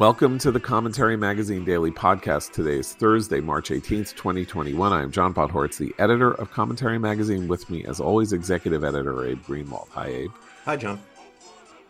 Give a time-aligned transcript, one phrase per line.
[0.00, 2.52] Welcome to the Commentary Magazine Daily Podcast.
[2.52, 4.94] Today is Thursday, March 18th, 2021.
[4.94, 7.48] I am John Podhoretz, the editor of Commentary Magazine.
[7.48, 9.90] With me, as always, executive editor Abe Greenwald.
[9.90, 10.30] Hi, Abe.
[10.64, 10.98] Hi, John.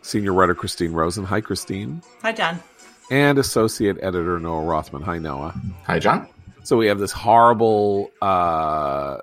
[0.01, 1.23] Senior writer Christine Rosen.
[1.23, 2.01] Hi, Christine.
[2.21, 2.61] Hi, John.
[3.09, 5.03] And associate editor Noah Rothman.
[5.03, 5.55] Hi, Noah.
[5.85, 6.27] Hi, John.
[6.63, 9.19] So we have this horrible, uh,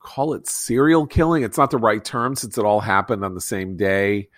[0.00, 1.44] call it serial killing.
[1.44, 4.30] It's not the right term since it all happened on the same day.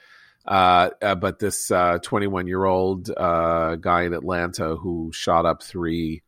[0.46, 5.62] Uh, uh, but this 21 uh, year old uh, guy in Atlanta who shot up
[5.62, 6.22] three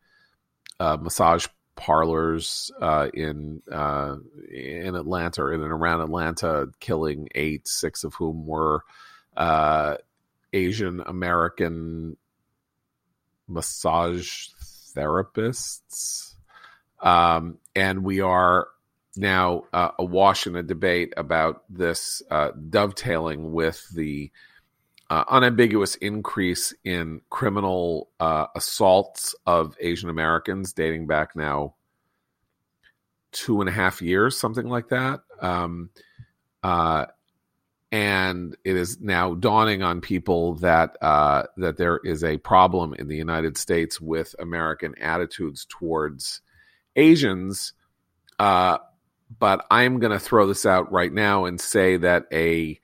[0.80, 2.70] uh, massage parlors
[3.12, 3.60] in
[4.50, 8.82] in Atlanta or in and around Atlanta, killing eight, six of whom were
[10.52, 12.16] Asian American
[13.46, 14.48] massage
[14.94, 16.34] therapists.
[17.02, 18.68] Um, and we are
[19.16, 24.30] now uh, awash in a debate about this uh, dovetailing with the
[25.08, 31.74] uh, unambiguous increase in criminal uh, assaults of Asian Americans dating back now
[33.32, 35.20] two and a half years, something like that.
[35.40, 35.90] Um,
[36.62, 37.06] uh,
[37.92, 43.06] and it is now dawning on people that uh, that there is a problem in
[43.06, 46.40] the United States with American attitudes towards
[46.96, 47.74] Asians.
[49.38, 52.80] But I'm going to throw this out right now and say that a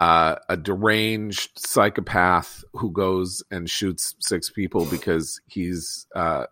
[0.00, 6.46] uh, a deranged psychopath who goes and shoots six people because he's uh,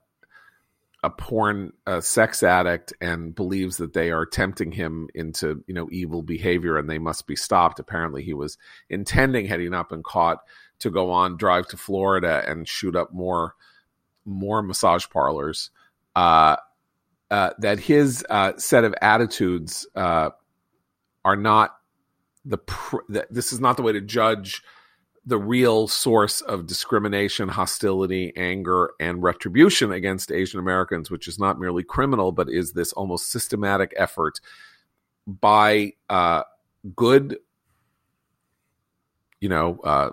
[1.03, 5.89] a porn a sex addict and believes that they are tempting him into you know
[5.91, 7.81] evil behavior and they must be stopped.
[7.81, 10.39] Apparently, he was intending, had he not been caught,
[10.79, 13.55] to go on drive to Florida and shoot up more
[14.25, 15.71] more massage parlors.
[16.15, 16.57] Uh,
[17.33, 20.29] uh, that his uh, set of attitudes uh,
[21.25, 21.75] are not
[22.45, 24.63] the pr- that this is not the way to judge
[25.25, 31.59] the real source of discrimination, hostility, anger, and retribution against Asian Americans, which is not
[31.59, 34.39] merely criminal, but is this almost systematic effort
[35.27, 36.43] by uh,
[36.95, 37.39] good
[39.43, 40.11] you know, uh,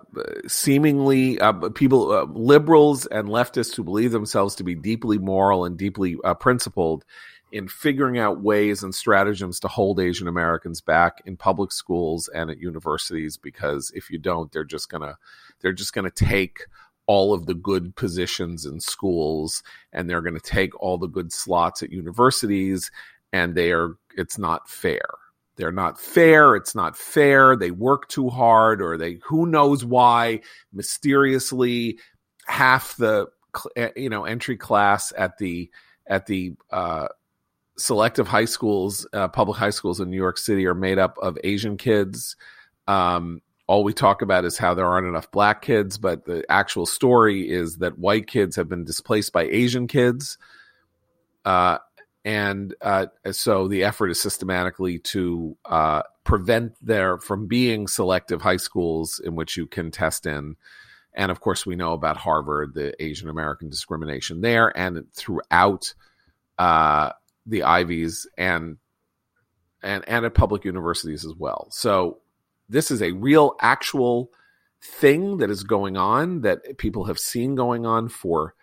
[0.48, 5.78] seemingly uh, people, uh, liberals and leftists who believe themselves to be deeply moral and
[5.78, 7.06] deeply uh, principled
[7.52, 12.50] in figuring out ways and stratagems to hold Asian Americans back in public schools and
[12.50, 13.38] at universities.
[13.38, 15.16] Because if you don't, they're just gonna
[15.62, 16.62] they're just gonna take
[17.06, 19.62] all of the good positions in schools
[19.94, 22.90] and they're to take all the good slots at universities
[23.32, 25.06] and they are it's not fair
[25.60, 30.40] they're not fair it's not fair they work too hard or they who knows why
[30.72, 32.00] mysteriously
[32.48, 33.28] half the
[33.76, 35.70] eh, you know entry class at the
[36.08, 37.10] at the uh,
[37.78, 41.38] selective high schools uh, public high schools in new york city are made up of
[41.44, 42.36] asian kids.
[42.88, 46.86] Um, all we talk about is how there aren't enough black kids but the actual
[46.86, 50.38] story is that white kids have been displaced by asian kids.
[51.44, 51.80] Uh,
[52.26, 58.58] and uh, so the effort is systematically to uh, prevent there from being selective high
[58.58, 60.56] schools in which you can test in.
[61.14, 65.94] And of course we know about harvard the asian american discrimination there and throughout
[66.60, 67.12] uh,
[67.46, 68.78] the ivies and
[69.82, 71.68] and and at public universities as well.
[71.72, 72.20] So
[72.68, 74.32] this is a real actual
[74.82, 78.54] thing that is going on that people have seen going on for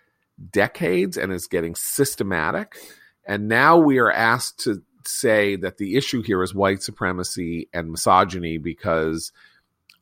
[0.51, 2.77] decades and is getting systematic
[3.27, 7.91] and now we are asked to say that the issue here is white supremacy and
[7.91, 9.33] misogyny because,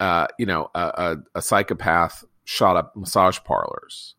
[0.01, 4.15] uh, you know, a, a, a, psychopath shot up massage parlors.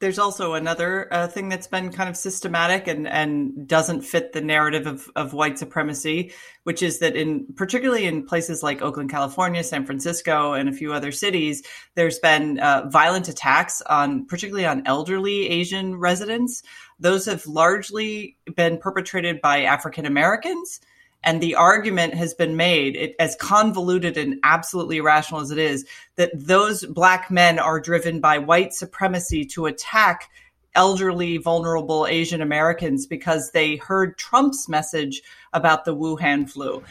[0.00, 4.40] There's also another uh, thing that's been kind of systematic and, and doesn't fit the
[4.40, 6.32] narrative of, of white supremacy,
[6.62, 10.92] which is that in particularly in places like Oakland, California, San Francisco, and a few
[10.92, 11.64] other cities,
[11.96, 16.62] there's been uh, violent attacks on particularly on elderly Asian residents.
[16.98, 20.80] Those have largely been perpetrated by African Americans.
[21.24, 25.84] And the argument has been made, it, as convoluted and absolutely irrational as it is,
[26.14, 30.30] that those black men are driven by white supremacy to attack
[30.74, 35.22] elderly, vulnerable Asian Americans because they heard Trump's message
[35.52, 36.84] about the Wuhan flu.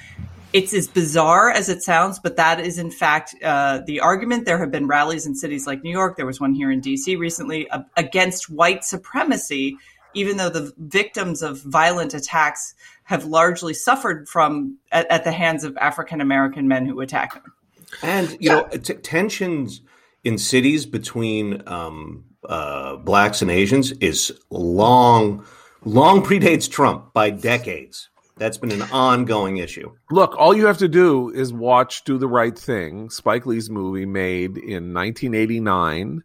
[0.51, 4.45] It's as bizarre as it sounds, but that is in fact uh, the argument.
[4.45, 6.17] There have been rallies in cities like New York.
[6.17, 9.77] There was one here in DC recently uh, against white supremacy
[10.17, 12.73] even though the victims of violent attacks
[13.03, 17.53] have largely suffered from at, at the hands of African American men who attack them.
[18.01, 18.55] And you yeah.
[18.55, 19.81] know, t- tensions
[20.23, 25.45] in cities between um, uh, blacks and Asians is long,
[25.85, 28.09] long predates Trump by decades.
[28.37, 29.93] That's been an ongoing issue.
[30.11, 34.05] Look, all you have to do is watch Do the Right Thing, Spike Lee's movie
[34.05, 36.23] made in 1989,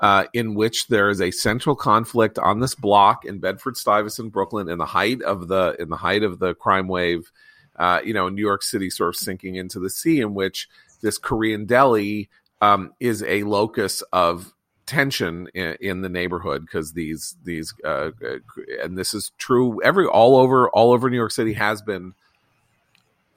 [0.00, 4.68] uh, in which there is a central conflict on this block in Bedford Stuyvesant, Brooklyn,
[4.68, 7.30] in the height of the in the height of the crime wave.
[7.76, 10.68] Uh, you know, New York City sort of sinking into the sea, in which
[11.00, 12.28] this Korean deli
[12.60, 14.52] um, is a locus of
[14.86, 18.38] tension in, in the neighborhood because these these uh, uh,
[18.82, 22.14] and this is true every all over all over New York City has been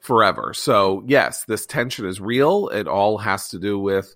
[0.00, 0.52] forever.
[0.54, 2.68] So yes, this tension is real.
[2.68, 4.14] It all has to do with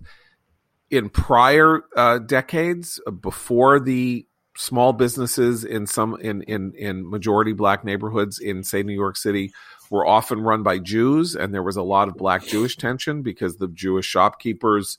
[0.91, 4.25] in prior uh, decades before the
[4.57, 9.53] small businesses in some in in in majority black neighborhoods in say New York City
[9.89, 13.57] were often run by Jews and there was a lot of black Jewish tension because
[13.57, 14.97] the Jewish shopkeepers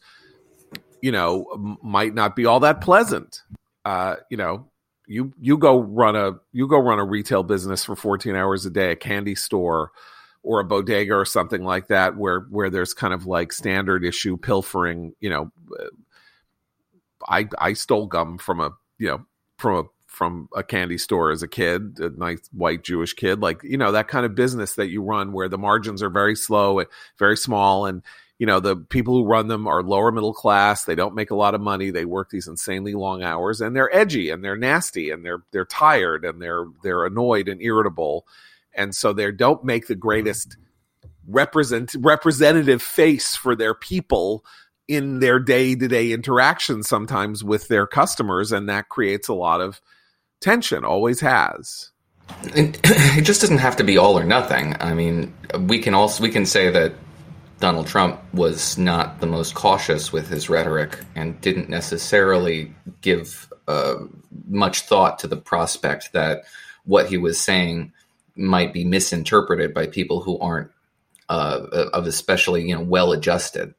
[1.00, 3.42] you know, might not be all that pleasant.
[3.84, 4.66] Uh, you know,
[5.06, 8.70] you you go run a you go run a retail business for 14 hours a
[8.70, 9.90] day, a candy store
[10.42, 14.36] or a bodega or something like that where where there's kind of like standard issue
[14.36, 15.84] pilfering, you know, uh,
[17.28, 19.26] I I stole gum from a, you know,
[19.58, 23.62] from a from a candy store as a kid, a nice white Jewish kid, like
[23.62, 26.78] you know that kind of business that you run where the margins are very slow
[26.80, 26.88] and
[27.18, 28.02] very small, and
[28.38, 30.84] you know the people who run them are lower middle class.
[30.84, 31.90] They don't make a lot of money.
[31.90, 35.64] They work these insanely long hours and they're edgy and they're nasty and they're they're
[35.64, 38.26] tired and they're they're annoyed and irritable
[38.74, 40.56] and so they don't make the greatest
[41.26, 44.44] represent representative face for their people
[44.88, 49.80] in their day-to-day interaction sometimes with their customers and that creates a lot of
[50.40, 51.92] tension always has.
[52.42, 52.80] It
[53.24, 54.74] just doesn't have to be all or nothing.
[54.80, 56.94] I mean we can also we can say that
[57.60, 63.96] Donald Trump was not the most cautious with his rhetoric and didn't necessarily give uh,
[64.48, 66.44] much thought to the prospect that
[66.84, 67.92] what he was saying
[68.40, 70.70] might be misinterpreted by people who aren't
[71.28, 73.74] uh, of especially you know well adjusted.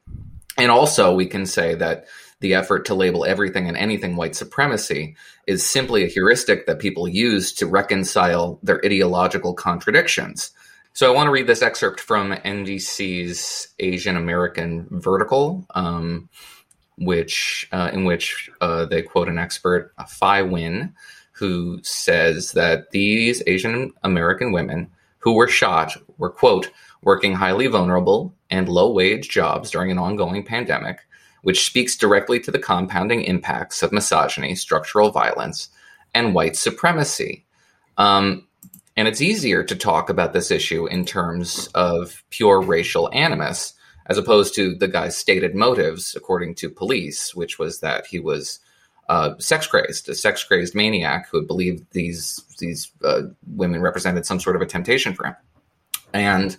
[0.58, 2.06] And also, we can say that
[2.40, 5.16] the effort to label everything and anything white supremacy
[5.48, 10.52] is simply a heuristic that people use to reconcile their ideological contradictions.
[10.94, 16.30] So I want to read this excerpt from NBC's Asian American Vertical, um,
[16.98, 20.94] which uh, in which uh, they quote an expert, Phi Nguyen,
[21.42, 26.70] who says that these Asian American women who were shot were quote
[27.02, 31.00] working highly vulnerable and low wage jobs during an ongoing pandemic,
[31.42, 35.70] which speaks directly to the compounding impacts of misogyny, structural violence,
[36.14, 37.44] and white supremacy.
[37.98, 38.48] Um,
[38.96, 43.74] and it's easier to talk about this issue in terms of pure racial animus,
[44.06, 48.60] as opposed to the guy's stated motives, according to police, which was that he was
[49.12, 54.40] uh, sex crazed, a sex crazed maniac who believed these these uh, women represented some
[54.40, 55.36] sort of a temptation for him,
[56.14, 56.56] and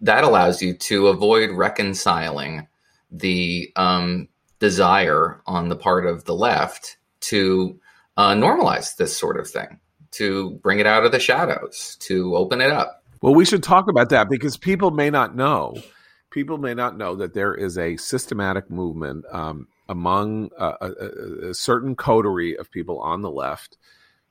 [0.00, 2.68] that allows you to avoid reconciling
[3.10, 4.28] the um,
[4.60, 7.76] desire on the part of the left to
[8.16, 9.80] uh, normalize this sort of thing
[10.12, 13.02] to bring it out of the shadows, to open it up.
[13.20, 15.74] Well, we should talk about that because people may not know.
[16.30, 21.54] People may not know that there is a systematic movement um, among a, a, a,
[21.54, 23.76] certain coterie of people on the left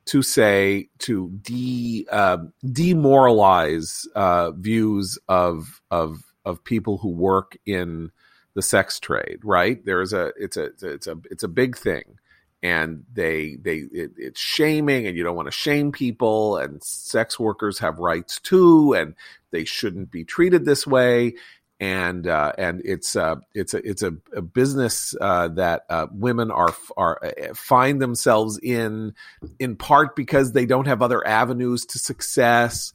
[0.05, 8.09] to say to de uh, demoralize uh, views of of of people who work in
[8.53, 9.39] the sex trade.
[9.43, 9.83] Right?
[9.83, 12.17] There's a it's a it's a it's a big thing
[12.63, 17.39] and they they it, it's shaming and you don't want to shame people and sex
[17.39, 19.15] workers have rights too and
[19.51, 21.33] they shouldn't be treated this way
[21.79, 26.51] and uh, and it's uh, it's a it's a, a business uh, that uh, women
[26.51, 29.13] are are uh, find themselves in
[29.59, 32.91] in part because they don't have other avenues to success.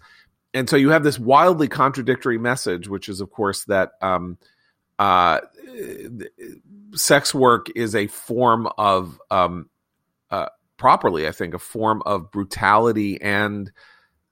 [0.52, 4.38] And so you have this wildly contradictory message which is of course that um,
[4.98, 5.40] uh,
[6.94, 9.68] sex work is a form of um,
[10.30, 13.72] uh, properly, I think, a form of brutality and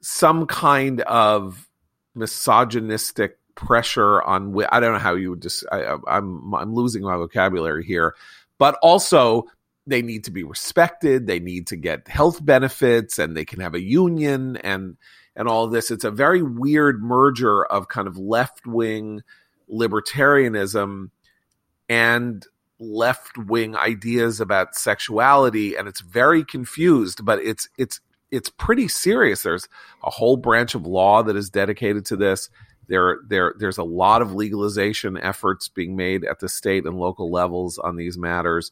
[0.01, 1.69] some kind of
[2.15, 4.57] misogynistic pressure on.
[4.71, 5.65] I don't know how you would just.
[5.71, 8.15] I, I'm I'm losing my vocabulary here,
[8.59, 9.47] but also
[9.87, 11.27] they need to be respected.
[11.27, 14.97] They need to get health benefits, and they can have a union and
[15.35, 15.91] and all this.
[15.91, 19.23] It's a very weird merger of kind of left wing
[19.73, 21.11] libertarianism
[21.89, 22.47] and
[22.79, 28.01] left wing ideas about sexuality and it's very confused but it's it's
[28.33, 29.69] it's pretty serious there's
[30.03, 32.51] a whole branch of law that is dedicated to this
[32.89, 37.31] there there there's a lot of legalization efforts being made at the state and local
[37.31, 38.71] levels on these matters.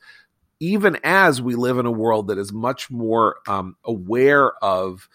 [0.59, 5.09] Even as we live in a world that is much more um, aware of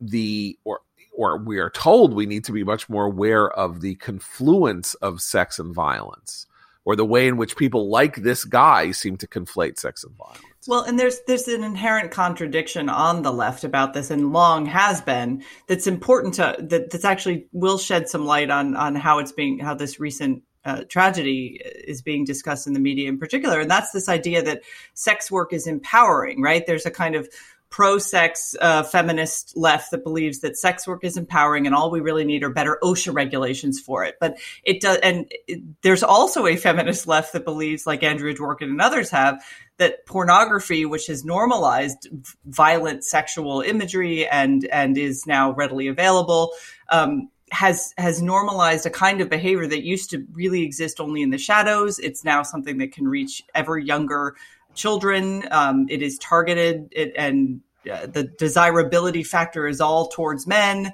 [0.00, 0.80] the or
[1.16, 5.20] or we are told we need to be much more aware of the confluence of
[5.20, 6.46] sex and violence
[6.88, 10.40] or the way in which people like this guy seem to conflate sex and violence.
[10.66, 15.02] Well, and there's there's an inherent contradiction on the left about this, and long has
[15.02, 15.44] been.
[15.66, 16.90] That's important to that.
[16.90, 20.84] That's actually will shed some light on on how it's being how this recent uh,
[20.88, 24.62] tragedy is being discussed in the media in particular, and that's this idea that
[24.94, 26.40] sex work is empowering.
[26.40, 26.66] Right?
[26.66, 27.28] There's a kind of
[27.70, 32.24] pro-sex uh, feminist left that believes that sex work is empowering and all we really
[32.24, 34.16] need are better OSHA regulations for it.
[34.20, 38.62] But it does, and it, there's also a feminist left that believes, like Andrea Dworkin
[38.62, 39.42] and others have,
[39.76, 42.08] that pornography, which has normalized
[42.46, 46.52] violent sexual imagery and and is now readily available,
[46.88, 51.30] um, has has normalized a kind of behavior that used to really exist only in
[51.30, 51.98] the shadows.
[51.98, 54.34] It's now something that can reach ever younger
[54.78, 55.46] children.
[55.50, 60.92] Um, it is targeted, it, and uh, the desirability factor is all towards men.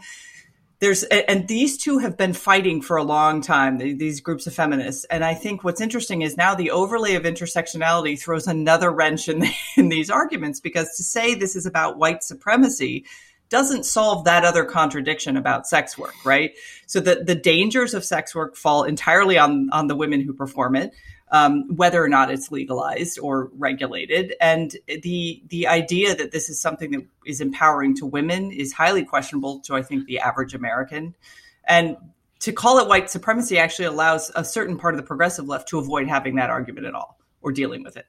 [0.81, 3.79] There's and these two have been fighting for a long time.
[3.79, 8.21] These groups of feminists, and I think what's interesting is now the overlay of intersectionality
[8.21, 12.23] throws another wrench in, the, in these arguments because to say this is about white
[12.23, 13.07] supremacy
[13.51, 16.53] doesn't solve that other contradiction about sex work, right?
[16.87, 20.77] So the, the dangers of sex work fall entirely on, on the women who perform
[20.77, 20.93] it
[21.35, 24.35] um, whether or not it's legalized or regulated.
[24.41, 29.05] And the the idea that this is something that is empowering to women is highly
[29.05, 31.17] questionable to I think the average American.
[31.65, 31.97] And
[32.39, 35.79] to call it white supremacy actually allows a certain part of the progressive left to
[35.81, 38.07] avoid having that argument at all or dealing with it.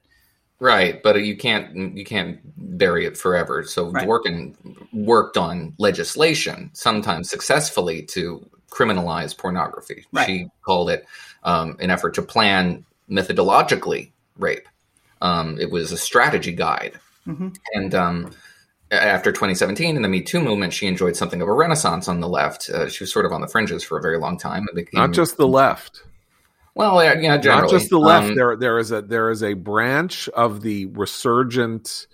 [0.60, 2.38] Right, but you can't you can't
[2.78, 3.64] bury it forever.
[3.64, 4.06] So right.
[4.06, 4.54] Dworkin
[4.92, 10.04] worked on legislation, sometimes successfully, to criminalize pornography.
[10.12, 10.26] Right.
[10.26, 11.06] She called it
[11.42, 14.68] um, an effort to plan methodologically rape.
[15.20, 16.98] Um, it was a strategy guide.
[17.26, 17.48] Mm-hmm.
[17.74, 18.32] And um,
[18.90, 22.28] after 2017 in the Me Too movement, she enjoyed something of a renaissance on the
[22.28, 22.68] left.
[22.68, 24.66] Uh, she was sort of on the fringes for a very long time.
[24.74, 26.02] Became, Not just the left.
[26.74, 27.62] Well, yeah, yeah generally.
[27.62, 28.28] Not just the left.
[28.28, 32.06] Um, there, there is a there is a branch of the resurgent.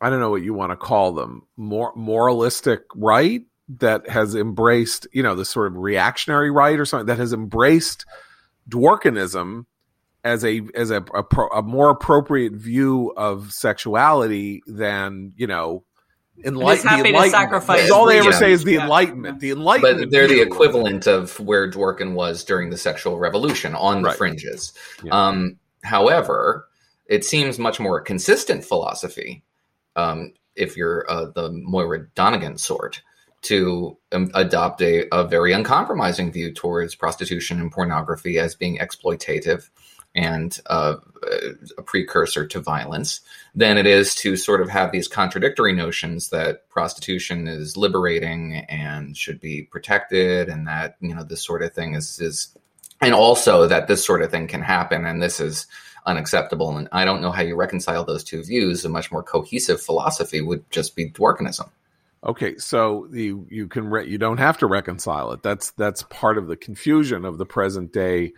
[0.00, 1.42] I don't know what you want to call them.
[1.56, 3.42] More moralistic right
[3.78, 8.06] that has embraced, you know, the sort of reactionary right or something that has embraced
[8.68, 9.66] Dworkinism
[10.24, 15.84] as a as a, a, pro, a, more appropriate view of sexuality than you know
[16.44, 17.90] enlight- the enlightenment.
[17.90, 18.38] All they ever yeah.
[18.38, 18.82] say is the yeah.
[18.82, 19.40] enlightenment.
[19.40, 20.00] The enlightenment.
[20.00, 24.72] But they're the equivalent of where Dworkin was during the sexual revolution on the fringes.
[25.02, 25.28] Yeah.
[25.28, 26.68] Um, however,
[27.06, 29.42] it seems much more consistent philosophy
[29.96, 33.02] um, if you're uh, the Moira Donegan sort
[33.42, 39.70] to um, adopt a, a very uncompromising view towards prostitution and pornography as being exploitative
[40.14, 40.96] and a
[41.84, 43.20] precursor to violence
[43.54, 49.16] than it is to sort of have these contradictory notions that prostitution is liberating and
[49.16, 52.56] should be protected and that you know this sort of thing is is
[53.00, 55.66] and also that this sort of thing can happen and this is
[56.06, 56.76] unacceptable.
[56.76, 58.84] And i don't know how you reconcile those two views.
[58.84, 61.68] A much more cohesive philosophy would just be dworkinism
[62.24, 65.42] okay so you you can re- you don't have to reconcile it.
[65.42, 68.32] That's that's part of the confusion of the present day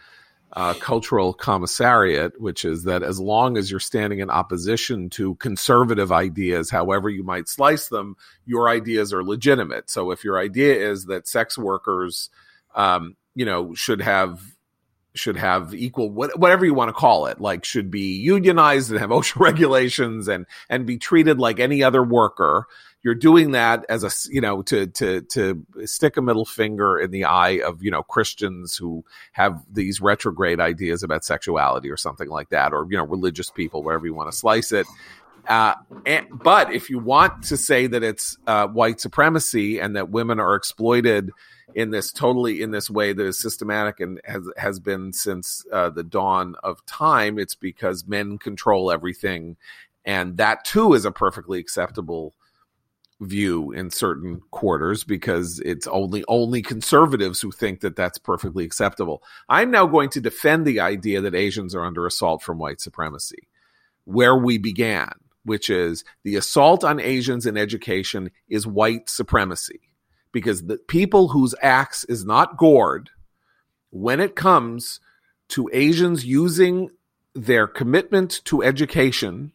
[0.54, 6.12] uh, cultural commissariat, which is that as long as you're standing in opposition to conservative
[6.12, 9.88] ideas, however you might slice them, your ideas are legitimate.
[9.88, 12.28] So if your idea is that sex workers,
[12.75, 14.42] um, you know, should have
[15.14, 19.11] should have equal whatever you want to call it like should be unionized and have
[19.11, 22.66] OSHA regulations and and be treated like any other worker
[23.02, 27.11] you're doing that as a you know to to to stick a middle finger in
[27.11, 32.28] the eye of you know Christians who have these retrograde ideas about sexuality or something
[32.28, 34.87] like that or you know religious people wherever you want to slice it.
[35.49, 35.75] Uh,
[36.06, 40.38] and, but if you want to say that it's uh, white supremacy and that women
[40.38, 41.32] are exploited
[41.75, 45.90] in this totally in this way that is systematic and has has been since uh,
[45.90, 49.56] the dawn of time, it's because men control everything,
[50.04, 52.35] and that too is a perfectly acceptable
[53.23, 59.23] view in certain quarters because it's only only conservatives who think that that's perfectly acceptable.
[59.49, 63.49] I'm now going to defend the idea that Asians are under assault from white supremacy,
[64.05, 65.12] where we began,
[65.45, 69.81] which is the assault on Asians in education is white supremacy
[70.33, 73.11] because the people whose axe is not gored
[73.91, 75.00] when it comes
[75.49, 76.91] to Asians using
[77.35, 79.52] their commitment to education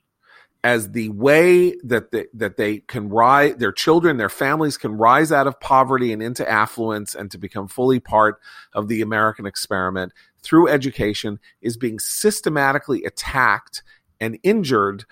[0.63, 5.31] as the way that they, that they can rise, their children, their families can rise
[5.31, 8.39] out of poverty and into affluence and to become fully part
[8.73, 13.83] of the American experiment through education is being systematically attacked
[14.19, 15.05] and injured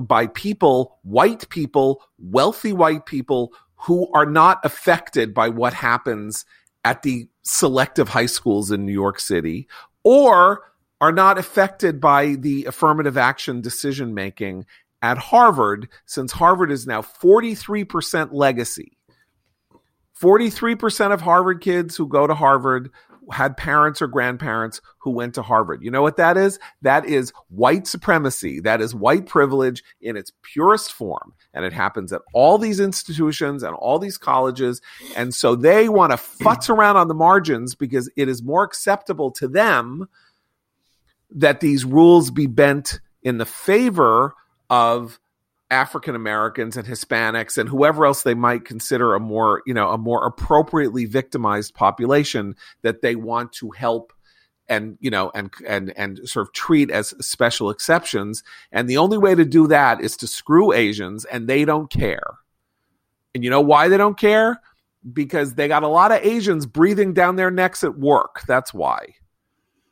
[0.00, 6.44] by people, white people, wealthy white people who are not affected by what happens
[6.84, 9.66] at the selective high schools in New York City
[10.04, 10.62] or
[11.00, 14.64] are not affected by the affirmative action decision making
[15.02, 18.96] at Harvard, since Harvard is now 43% legacy.
[20.20, 22.90] 43% of Harvard kids who go to Harvard
[23.30, 25.82] had parents or grandparents who went to Harvard.
[25.82, 26.58] You know what that is?
[26.82, 28.60] That is white supremacy.
[28.60, 31.34] That is white privilege in its purest form.
[31.54, 34.80] And it happens at all these institutions and all these colleges.
[35.16, 39.30] And so they want to futz around on the margins because it is more acceptable
[39.32, 40.08] to them
[41.30, 44.34] that these rules be bent in the favor
[44.72, 45.20] of
[45.70, 49.98] African Americans and Hispanics and whoever else they might consider a more, you know, a
[49.98, 54.14] more appropriately victimized population that they want to help
[54.68, 59.18] and you know and and and sort of treat as special exceptions and the only
[59.18, 62.38] way to do that is to screw Asians and they don't care.
[63.34, 64.62] And you know why they don't care?
[65.12, 68.42] Because they got a lot of Asians breathing down their necks at work.
[68.46, 69.16] That's why.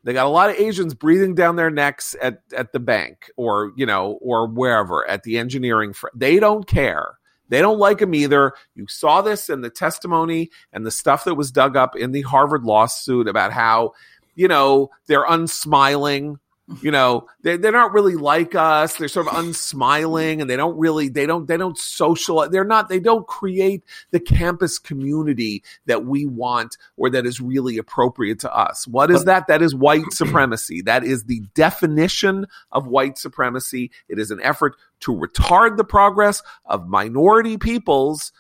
[0.03, 3.73] They got a lot of Asians breathing down their necks at, at the bank or,
[3.77, 5.93] you know, or wherever at the engineering.
[5.93, 7.19] Fr- they don't care.
[7.51, 8.55] They don't like him either.
[8.75, 12.23] You saw this in the testimony and the stuff that was dug up in the
[12.23, 13.93] Harvard lawsuit about how,
[14.37, 16.39] you know, they're unsmiling
[16.83, 18.97] you know they, they're not really like us.
[18.97, 22.89] They're sort of unsmiling and they don't really they don't they don't socialize they're not
[22.89, 28.55] they don't create the campus community that we want or that is really appropriate to
[28.55, 28.87] us.
[28.87, 29.47] What is that?
[29.49, 30.83] That is white supremacy.
[30.83, 33.91] That is the definition of white supremacy.
[34.09, 38.33] It is an effort to retard the progress of minority peoples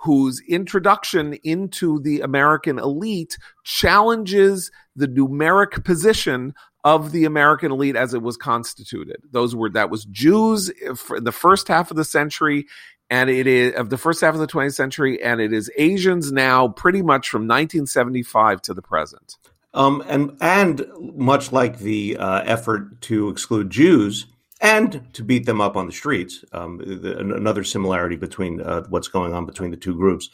[0.00, 6.54] whose introduction into the American elite challenges the numeric position
[6.86, 9.16] of the American elite as it was constituted.
[9.32, 12.66] Those were that was Jews in the first half of the century
[13.10, 16.30] and it is of the first half of the 20th century and it is Asians
[16.30, 19.36] now pretty much from 1975 to the present.
[19.74, 24.26] Um, and and much like the uh, effort to exclude Jews
[24.60, 29.08] and to beat them up on the streets, um, the, another similarity between uh, what's
[29.08, 30.30] going on between the two groups.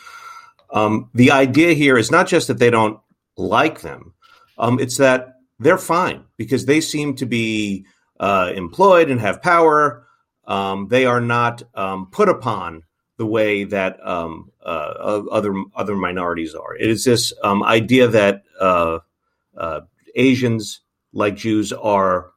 [0.70, 3.00] Um, the idea here is not just that they don't
[3.38, 4.12] like them;
[4.58, 7.86] um, it's that they're fine because they seem to be
[8.20, 10.06] uh, employed and have power.
[10.46, 12.82] Um, they are not um, put upon
[13.16, 16.74] the way that um, uh, other other minorities are.
[16.76, 18.98] It is this um, idea that uh,
[19.56, 19.80] uh,
[20.14, 20.80] Asians,
[21.12, 22.30] like Jews, are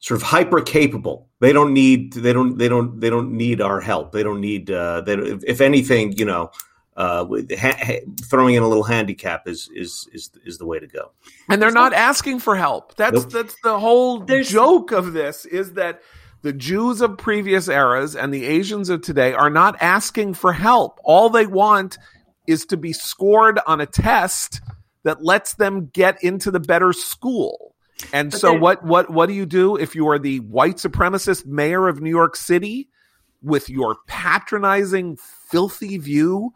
[0.00, 1.28] sort of hyper capable.
[1.40, 4.12] They don't need they don't they don't they don't need our help.
[4.12, 6.50] They don't need uh, they, if, if anything, you know
[6.96, 7.24] uh,
[7.58, 11.12] ha- ha- throwing in a little handicap is is is is the way to go.
[11.48, 12.96] And they're not asking for help.
[12.96, 13.30] That's nope.
[13.30, 14.50] that's the whole There's...
[14.50, 16.02] joke of this is that
[16.42, 21.00] the Jews of previous eras and the Asians of today are not asking for help.
[21.04, 21.98] All they want
[22.46, 24.60] is to be scored on a test
[25.04, 27.74] that lets them get into the better school.
[28.12, 31.46] And but so what what what do you do if you are the white supremacist
[31.46, 32.88] mayor of New York City
[33.42, 36.52] with your patronizing filthy view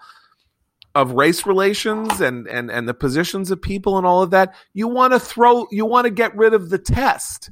[0.97, 4.89] of race relations and and and the positions of people and all of that you
[4.89, 7.51] want to throw you want to get rid of the test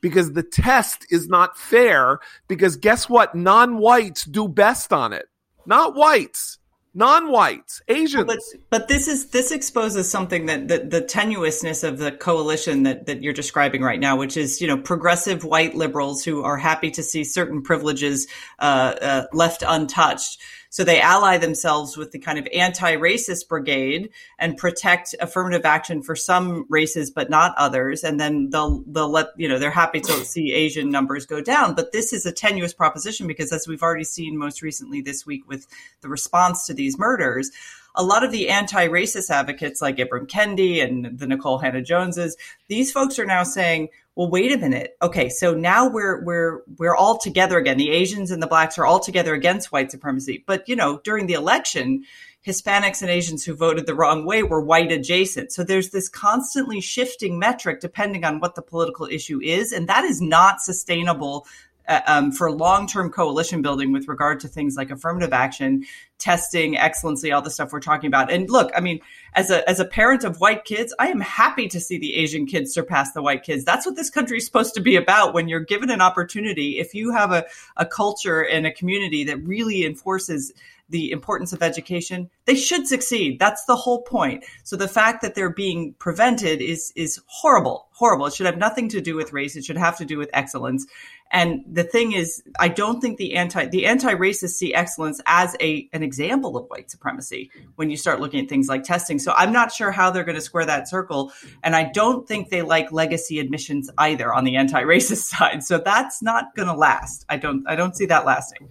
[0.00, 3.34] because the test is not fair because guess what?
[3.34, 5.26] Non-whites do best on it.
[5.66, 6.58] Not whites.
[6.92, 7.82] Non-whites.
[7.86, 8.24] Asians.
[8.24, 13.06] But, but this is this exposes something that, that the tenuousness of the coalition that,
[13.06, 16.90] that you're describing right now which is you know progressive white liberals who are happy
[16.90, 18.26] to see certain privileges
[18.58, 24.56] uh, uh, left untouched so they ally themselves with the kind of anti-racist brigade and
[24.56, 28.04] protect affirmative action for some races, but not others.
[28.04, 31.74] And then they'll, they'll let, you know, they're happy to see Asian numbers go down.
[31.74, 35.48] But this is a tenuous proposition because as we've already seen most recently this week
[35.48, 35.66] with
[36.02, 37.50] the response to these murders,
[37.96, 42.36] a lot of the anti-racist advocates like Ibram Kendi and the Nikole Hannah-Joneses,
[42.68, 43.88] these folks are now saying,
[44.20, 44.98] well, wait a minute.
[45.00, 47.78] Okay, so now we're we're we're all together again.
[47.78, 50.44] The Asians and the blacks are all together against white supremacy.
[50.46, 52.04] But you know, during the election,
[52.46, 55.52] Hispanics and Asians who voted the wrong way were white adjacent.
[55.52, 60.04] So there's this constantly shifting metric depending on what the political issue is, and that
[60.04, 61.46] is not sustainable
[61.90, 65.84] uh, um, for long-term coalition building with regard to things like affirmative action,
[66.18, 68.30] testing, excellency, all the stuff we're talking about.
[68.30, 69.00] And look, I mean,
[69.34, 72.46] as a as a parent of white kids, I am happy to see the Asian
[72.46, 73.64] kids surpass the white kids.
[73.64, 75.34] That's what this country is supposed to be about.
[75.34, 77.44] When you're given an opportunity, if you have a,
[77.76, 80.52] a culture and a community that really enforces
[80.90, 83.38] the importance of education, they should succeed.
[83.38, 84.44] That's the whole point.
[84.64, 88.26] So the fact that they're being prevented is is horrible, horrible.
[88.26, 89.56] It should have nothing to do with race.
[89.56, 90.86] It should have to do with excellence.
[91.32, 95.56] And the thing is, I don't think the anti the anti racists see excellence as
[95.60, 99.20] a an example of white supremacy when you start looking at things like testing.
[99.20, 102.50] So I'm not sure how they're going to square that circle, and I don't think
[102.50, 105.62] they like legacy admissions either on the anti racist side.
[105.62, 107.24] So that's not going to last.
[107.28, 108.68] I don't I don't see that lasting.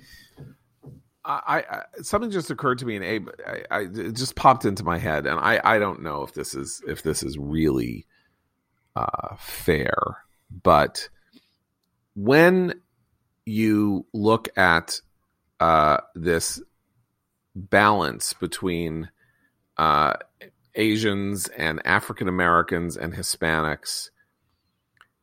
[1.29, 3.29] I, I, something just occurred to me and Abe,
[3.69, 6.81] I, it just popped into my head, and I, I don't know if this is
[6.87, 8.07] if this is really
[8.95, 9.93] uh, fair,
[10.63, 11.07] but
[12.15, 12.81] when
[13.45, 15.01] you look at
[15.59, 16.61] uh, this
[17.55, 19.09] balance between
[19.77, 20.13] uh,
[20.73, 24.09] Asians and African Americans and Hispanics,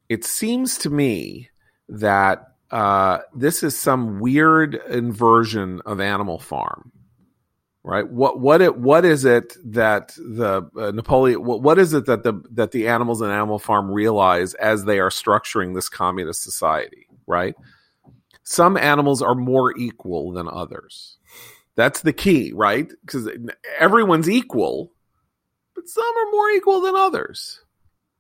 [0.09, 1.51] it seems to me
[1.89, 6.91] that uh, this is some weird inversion of Animal Farm,
[7.85, 8.09] right?
[8.09, 11.45] What what it what is it that the uh, Napoleon?
[11.45, 14.99] What, what is it that the that the animals in Animal Farm realize as they
[14.99, 17.55] are structuring this communist society, right?
[18.43, 21.19] Some animals are more equal than others.
[21.77, 22.89] That's the key, right?
[23.01, 23.29] Because
[23.79, 24.93] everyone's equal,
[25.75, 27.61] but some are more equal than others.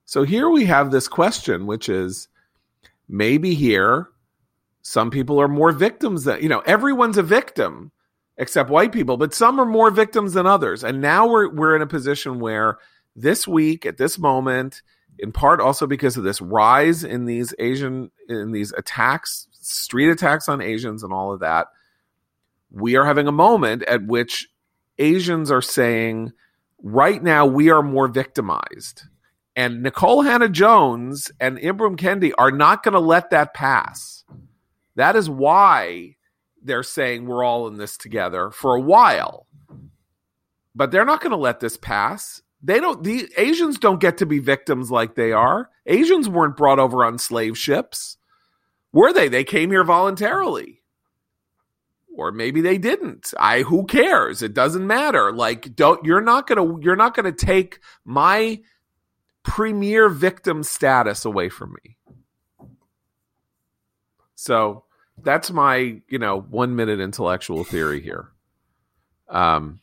[0.05, 2.29] So here we have this question, which is
[3.09, 4.11] maybe here
[4.87, 7.90] some people are more victims than you know everyone's a victim
[8.37, 10.85] except white people but some are more victims than others.
[10.85, 12.79] And now we're we're in a position where
[13.14, 14.83] this week at this moment
[15.18, 20.49] in part also because of this rise in these asian in these attacks street attacks
[20.49, 21.68] on asians and all of that
[22.70, 24.49] we are having a moment at which
[24.99, 26.33] asians are saying
[26.83, 29.05] right now we are more victimized.
[29.55, 34.25] And Nikole Hannah-Jones and Ibram Kendi are not going to let that pass
[34.97, 36.17] that is why
[36.63, 39.47] they're saying we're all in this together for a while.
[40.75, 42.43] But they're not going to let this pass.
[42.63, 45.71] They don't the Asians don't get to be victims like they are.
[45.87, 48.17] Asians weren't brought over on slave ships.
[48.93, 49.29] Were they?
[49.29, 50.83] They came here voluntarily.
[52.17, 53.35] Or maybe they didn't.
[53.39, 54.43] I who cares?
[54.43, 55.33] It doesn't matter.
[55.33, 58.61] Like don't you're not going to you're not going to take my
[59.43, 61.97] premier victim status away from me.
[64.35, 64.86] So
[65.22, 68.29] that's my you know one minute intellectual theory here.
[69.29, 69.81] Um,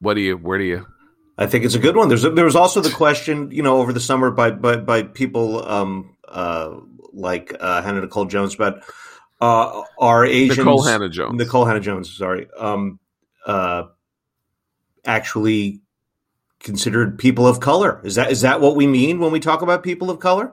[0.00, 0.36] what do you?
[0.36, 0.86] Where do you?
[1.38, 2.08] I think it's a good one.
[2.08, 5.02] There's a, there was also the question, you know, over the summer by by by
[5.02, 6.76] people um, uh,
[7.12, 8.82] like uh, Hannah Nicole Jones about
[9.40, 12.98] uh, are Asians Nikole Hannah-Jones Nikole Hannah-Jones sorry um,
[13.44, 13.84] uh,
[15.04, 15.82] actually
[16.60, 18.00] considered people of color.
[18.04, 20.52] Is that is that what we mean when we talk about people of color?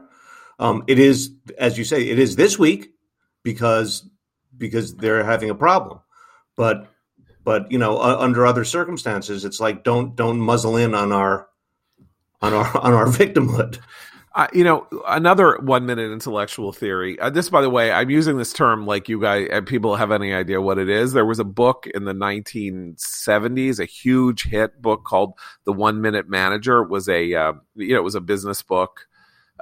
[0.60, 2.94] Um, it is, as you say, it is this week
[3.44, 4.10] because
[4.58, 6.00] because they're having a problem.
[6.56, 6.88] But
[7.44, 11.48] but you know, uh, under other circumstances, it's like don't don't muzzle in on our
[12.42, 13.80] on our on our victimhood.
[14.36, 17.20] Uh, you know, another one minute intellectual theory.
[17.20, 20.12] Uh, this, by the way, I'm using this term like you guys, uh, people have
[20.12, 21.14] any idea what it is.
[21.14, 25.34] There was a book in the 1970s, a huge hit book called
[25.66, 26.82] The One Minute Manager.
[26.82, 29.06] It was a, uh, you know, it was a business book,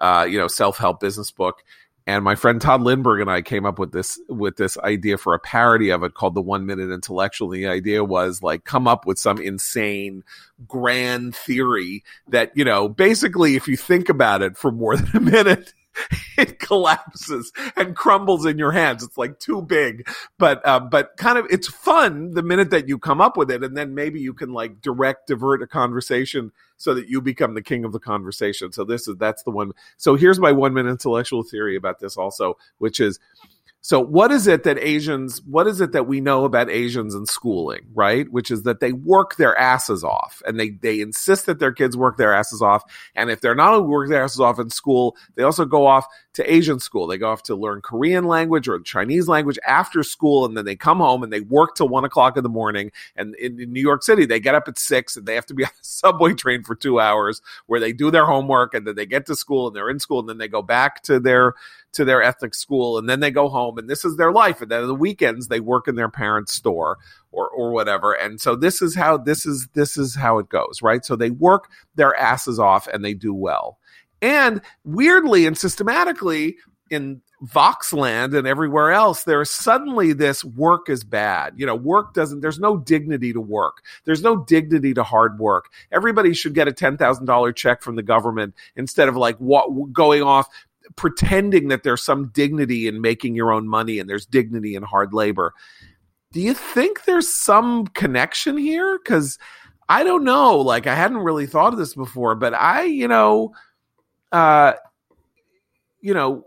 [0.02, 1.64] uh, you know, self help business book
[2.08, 5.34] and my friend Tod Lindberg and I came up with this with this idea for
[5.34, 7.52] a parody of it called the One Minute Intellectual.
[7.52, 10.24] And The idea was like come up with some insane
[10.68, 15.20] grand theory that you know basically if you think about it for more than a
[15.20, 15.74] minute
[16.38, 19.04] it collapses and crumbles in your hands.
[19.04, 22.98] It's like too big, but uh, but kind of it's fun the minute that you
[22.98, 26.94] come up with it, and then maybe you can like direct divert a conversation so
[26.94, 28.72] that you become the king of the conversation.
[28.72, 29.72] So this is that's the one.
[29.98, 33.20] So here's my one minute intellectual theory about this also, which is
[33.84, 37.26] so what is it that Asians, what is it that we know about Asians in
[37.26, 38.32] schooling, right?
[38.32, 41.98] Which is that they work their asses off and they, they insist that their kids
[41.98, 42.84] work their asses off.
[43.16, 46.06] And if they're not only work their asses off in school, they also go off
[46.34, 47.08] to Asian school.
[47.08, 50.46] They go off to learn Korean language or Chinese language after school.
[50.46, 52.92] And then they come home and they work till one o'clock in the morning.
[53.16, 55.56] And in, in New York City, they get up at six and they have to
[55.56, 58.96] be on a subway train for two hours where they do their homework and then
[58.96, 61.56] they get to school and they're in school and then they go back to their,
[61.94, 64.72] to their ethnic school and then they go home and this is their life and
[64.72, 66.98] then on the weekends they work in their parents store
[67.32, 70.82] or or whatever and so this is how this is this is how it goes
[70.82, 73.78] right so they work their asses off and they do well
[74.22, 76.56] and weirdly and systematically
[76.90, 81.54] in Voxland and everywhere else, there's suddenly this work is bad.
[81.58, 83.78] You know, work doesn't, there's no dignity to work.
[84.06, 85.70] There's no dignity to hard work.
[85.92, 90.48] Everybody should get a $10,000 check from the government instead of like what, going off
[90.96, 95.14] pretending that there's some dignity in making your own money and there's dignity in hard
[95.14, 95.54] labor.
[96.32, 98.98] Do you think there's some connection here?
[98.98, 99.38] Because
[99.90, 100.58] I don't know.
[100.58, 103.54] Like, I hadn't really thought of this before, but I, you know,
[104.32, 104.74] uh,
[106.00, 106.46] you know,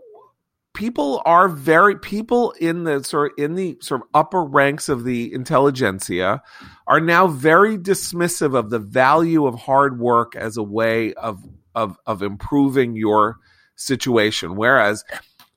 [0.75, 5.03] people are very people in the sort of in the sort of upper ranks of
[5.05, 6.41] the intelligentsia
[6.85, 11.41] are now very dismissive of the value of hard work as a way of
[11.73, 13.37] of of improving your
[13.75, 14.55] situation.
[14.55, 15.03] Whereas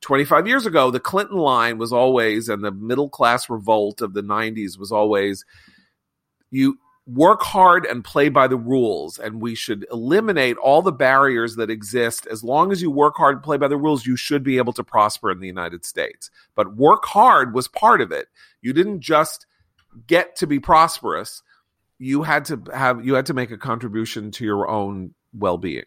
[0.00, 4.22] 25 years ago the clinton line was always and the middle class revolt of the
[4.22, 5.44] 90s was always
[6.50, 11.56] you work hard and play by the rules and we should eliminate all the barriers
[11.56, 12.26] that exist.
[12.26, 14.74] As long as you work hard and play by the rules you should be able
[14.74, 16.30] to prosper in the united states.
[16.54, 18.28] But work hard was part of it.
[18.60, 19.46] You didn't just
[20.06, 21.42] get to be prosperous.
[21.98, 25.86] You had to have you had to make a contribution to your own well-being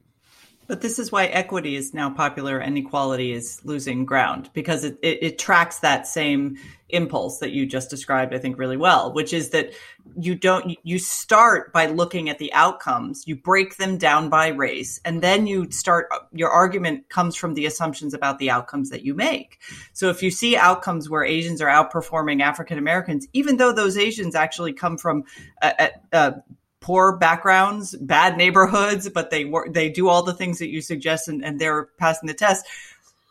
[0.72, 4.98] but this is why equity is now popular and equality is losing ground because it,
[5.02, 6.56] it, it, tracks that same
[6.88, 9.74] impulse that you just described, I think, really well, which is that
[10.18, 15.02] you don't, you start by looking at the outcomes, you break them down by race,
[15.04, 19.14] and then you start, your argument comes from the assumptions about the outcomes that you
[19.14, 19.60] make.
[19.92, 24.36] So if you see outcomes where Asians are outperforming African Americans, even though those Asians
[24.36, 25.26] actually come from
[25.62, 26.44] a, a, a
[26.82, 31.28] poor backgrounds, bad neighborhoods, but they work, they do all the things that you suggest
[31.28, 32.66] and, and they're passing the test,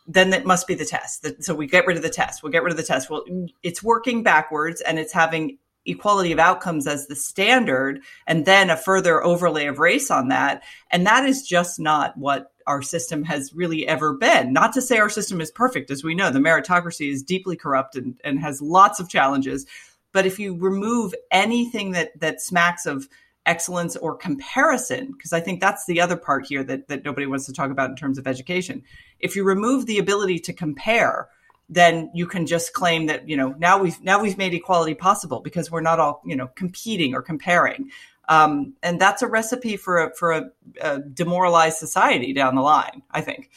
[0.07, 1.27] then that must be the test.
[1.43, 2.41] So we get rid of the test.
[2.41, 3.09] We'll get rid of the test.
[3.09, 3.23] Well,
[3.61, 8.77] it's working backwards and it's having equality of outcomes as the standard and then a
[8.77, 10.63] further overlay of race on that.
[10.89, 14.53] And that is just not what our system has really ever been.
[14.53, 15.91] Not to say our system is perfect.
[15.91, 19.65] As we know, the meritocracy is deeply corrupt and, and has lots of challenges.
[20.13, 23.07] But if you remove anything that, that smacks of
[23.45, 27.45] excellence or comparison because i think that's the other part here that, that nobody wants
[27.45, 28.83] to talk about in terms of education.
[29.19, 31.27] If you remove the ability to compare
[31.71, 35.39] then you can just claim that you know now we've now we've made equality possible
[35.39, 37.89] because we're not all you know competing or comparing.
[38.29, 40.51] Um, and that's a recipe for a for a,
[40.81, 43.49] a demoralized society down the line i think.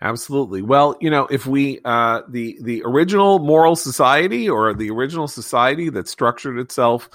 [0.00, 0.60] Absolutely.
[0.60, 5.88] Well, you know, if we uh, the the original moral society or the original society
[5.90, 7.08] that structured itself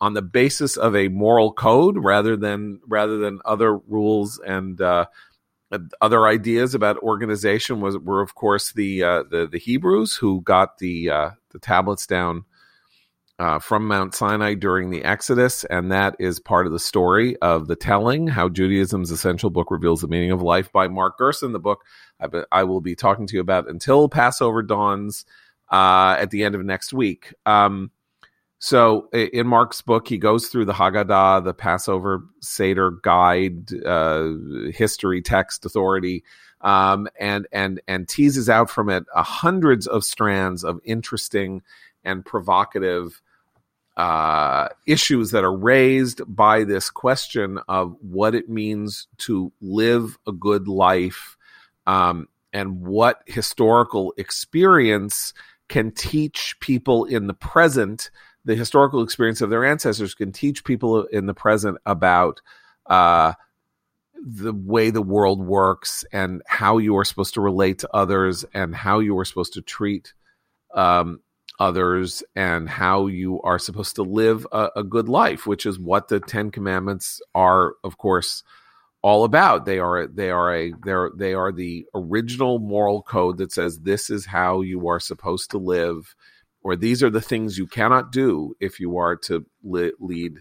[0.00, 5.06] on the basis of a moral code rather than rather than other rules and uh,
[6.00, 10.78] other ideas about organization was were of course the uh, the, the Hebrews who got
[10.78, 12.44] the uh, the tablets down
[13.38, 17.68] uh, from Mount Sinai during the Exodus, and that is part of the story of
[17.68, 21.52] the telling how Judaism's essential book reveals the meaning of life by Mark Gerson.
[21.52, 21.82] The book
[22.20, 25.24] I, be, I will be talking to you about until Passover dawns
[25.72, 27.32] uh, at the end of next week.
[27.46, 27.90] Um,
[28.62, 34.32] so in Mark's book, he goes through the Haggadah, the Passover Seder guide, uh,
[34.70, 36.22] history, text, authority,
[36.60, 41.62] um, and and and teases out from it uh, hundreds of strands of interesting
[42.04, 43.22] and provocative
[43.96, 50.32] uh, issues that are raised by this question of what it means to live a
[50.32, 51.38] good life,
[51.86, 55.32] um, and what historical experience
[55.70, 58.10] can teach people in the present
[58.44, 62.40] the historical experience of their ancestors can teach people in the present about
[62.86, 63.34] uh,
[64.14, 68.74] the way the world works and how you are supposed to relate to others and
[68.74, 70.12] how you are supposed to treat
[70.74, 71.20] um,
[71.58, 76.08] others and how you are supposed to live a, a, good life, which is what
[76.08, 78.42] the Ten Commandments are, of course,
[79.02, 79.66] all about.
[79.66, 84.10] They are they are a they're they are the original moral code that says this
[84.10, 86.14] is how you are supposed to live
[86.62, 90.38] or these are the things you cannot do if you are to li- lead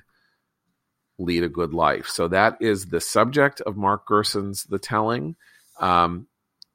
[1.17, 2.07] lead a good life.
[2.07, 5.35] So that is the subject of Mark Gerson's The Telling.
[5.79, 6.27] Um,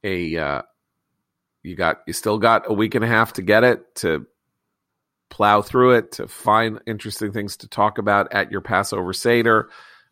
[0.03, 0.61] a uh,
[1.63, 4.27] you got you still got a week and a half to get it to
[5.29, 9.69] plow through it to find interesting things to talk about at your Passover Seder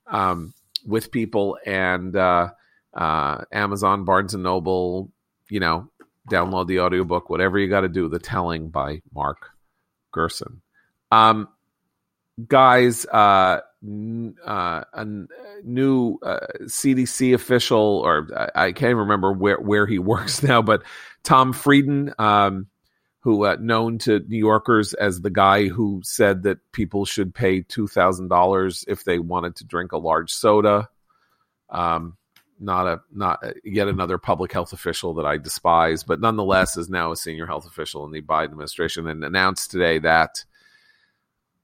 [0.08, 0.54] um,
[0.86, 2.50] with people and uh,
[2.94, 5.12] uh, Amazon, Barnes and Noble,
[5.50, 5.90] you know,
[6.30, 8.08] download the audiobook, whatever you got to do.
[8.10, 9.50] The Telling by Mark
[10.12, 10.62] Gerson.
[11.12, 11.50] Um,
[12.48, 15.06] guys, uh, n- uh, a
[15.64, 20.62] new uh, CDC official, or I, I can't even remember where, where he works now,
[20.62, 20.84] but
[21.24, 22.68] Tom Frieden, um,
[23.22, 27.62] who uh, known to New Yorkers as the guy who said that people should pay
[27.62, 30.90] two thousand dollars if they wanted to drink a large soda.
[31.70, 32.18] Um,
[32.64, 36.90] not a not a, yet another public health official that I despise, but nonetheless is
[36.90, 40.44] now a senior health official in the Biden administration and announced today that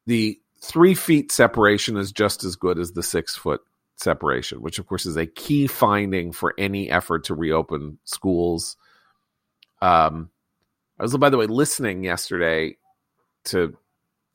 [0.05, 3.61] the three feet separation is just as good as the six foot
[3.95, 8.77] separation, which of course is a key finding for any effort to reopen schools.
[9.81, 10.29] Um,
[10.99, 12.77] I was, by the way, listening yesterday
[13.45, 13.77] to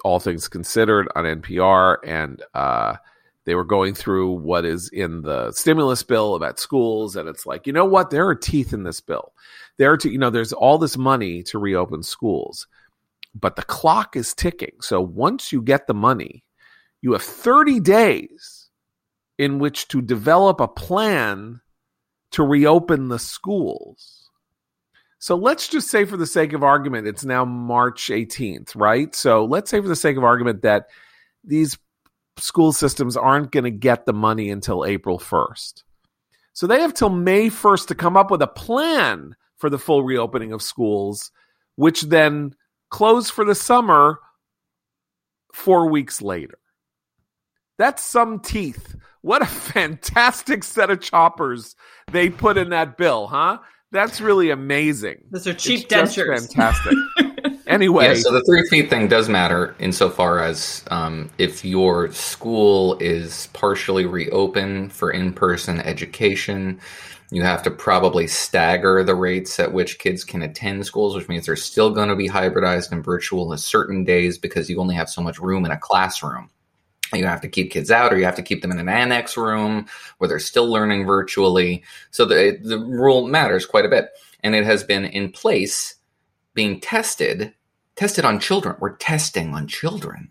[0.05, 2.97] All Things Considered on NPR, and uh,
[3.45, 7.67] they were going through what is in the stimulus bill about schools, and it's like,
[7.67, 8.11] you know what?
[8.11, 9.33] There are teeth in this bill.
[9.77, 12.67] There are, te- you know, there's all this money to reopen schools,
[13.35, 14.77] but the clock is ticking.
[14.81, 16.45] So once you get the money,
[17.03, 18.71] you have 30 days
[19.37, 21.61] in which to develop a plan
[22.31, 24.31] to reopen the schools.
[25.19, 29.15] So let's just say, for the sake of argument, it's now March 18th, right?
[29.15, 30.89] So let's say, for the sake of argument, that
[31.43, 31.79] these
[32.39, 35.83] school systems aren't going to get the money until April 1st.
[36.53, 40.03] So they have till May 1st to come up with a plan for the full
[40.05, 41.31] reopening of schools,
[41.77, 42.55] which then
[42.91, 44.19] close for the summer
[45.53, 46.59] four weeks later.
[47.79, 48.95] That's some teeth.
[49.23, 51.75] What a fantastic set of choppers
[52.13, 53.59] they put in that bill, huh?
[53.91, 55.25] That's really amazing.
[55.31, 56.53] Those are cheap it's dentures.
[56.53, 56.95] fantastic.
[57.75, 62.97] anyway, yeah, so the three feet thing does matter insofar as um, if your school
[63.01, 66.81] is partially reopened for in-person education,
[67.31, 71.47] you have to probably stagger the rates at which kids can attend schools, which means
[71.47, 75.11] they're still going to be hybridized and virtual on certain days because you only have
[75.11, 76.49] so much room in a classroom.
[77.13, 79.37] You have to keep kids out, or you have to keep them in an annex
[79.37, 79.87] room
[80.19, 81.85] where they're still learning virtually.
[82.11, 84.11] So the the rule matters quite a bit,
[84.43, 85.97] and it has been in place
[86.55, 87.53] being tested,
[87.97, 88.77] tested on children.
[88.79, 90.31] We're testing on children.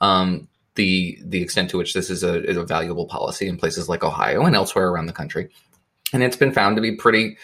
[0.00, 3.88] Um, the the extent to which this is a, is a valuable policy in places
[3.88, 5.48] like Ohio and elsewhere around the country,
[6.12, 7.36] and it's been found to be pretty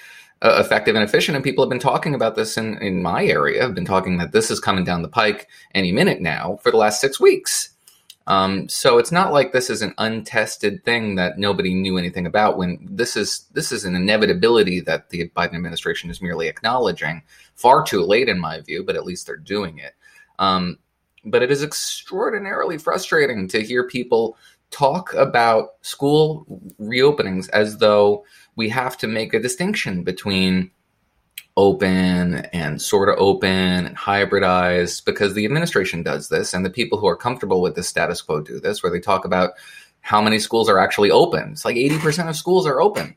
[0.42, 1.36] uh, effective and efficient.
[1.36, 3.62] And people have been talking about this in in my area.
[3.62, 6.76] Have been talking that this is coming down the pike any minute now for the
[6.76, 7.70] last six weeks.
[8.26, 12.58] Um, so it's not like this is an untested thing that nobody knew anything about.
[12.58, 17.22] When this is this is an inevitability that the Biden administration is merely acknowledging,
[17.54, 19.94] far too late in my view, but at least they're doing it.
[20.38, 20.78] Um,
[21.24, 24.36] but it is extraordinarily frustrating to hear people
[24.70, 26.46] talk about school
[26.80, 28.24] reopenings as though
[28.56, 30.70] we have to make a distinction between
[31.60, 36.98] open and sort of open and hybridized because the administration does this and the people
[36.98, 39.50] who are comfortable with the status quo do this where they talk about
[40.00, 41.50] how many schools are actually open.
[41.52, 43.14] It's like 80% of schools are open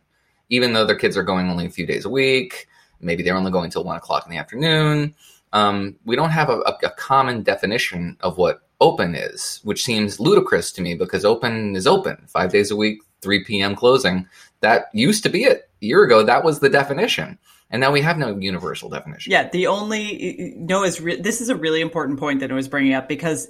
[0.49, 2.67] even though their kids are going only a few days a week.
[2.99, 5.15] Maybe they're only going till one o'clock in the afternoon.
[5.53, 10.71] Um, we don't have a, a, common definition of what open is which seems ludicrous
[10.73, 12.17] to me because open is open.
[12.27, 14.27] Five days a week 3 p.m closing.
[14.59, 15.69] That used to be it.
[15.81, 19.31] A year ago that was the definition and now we have no universal definition.
[19.31, 21.01] Yeah, the only Noah's.
[21.01, 23.49] Re- this is a really important point that I was bringing up because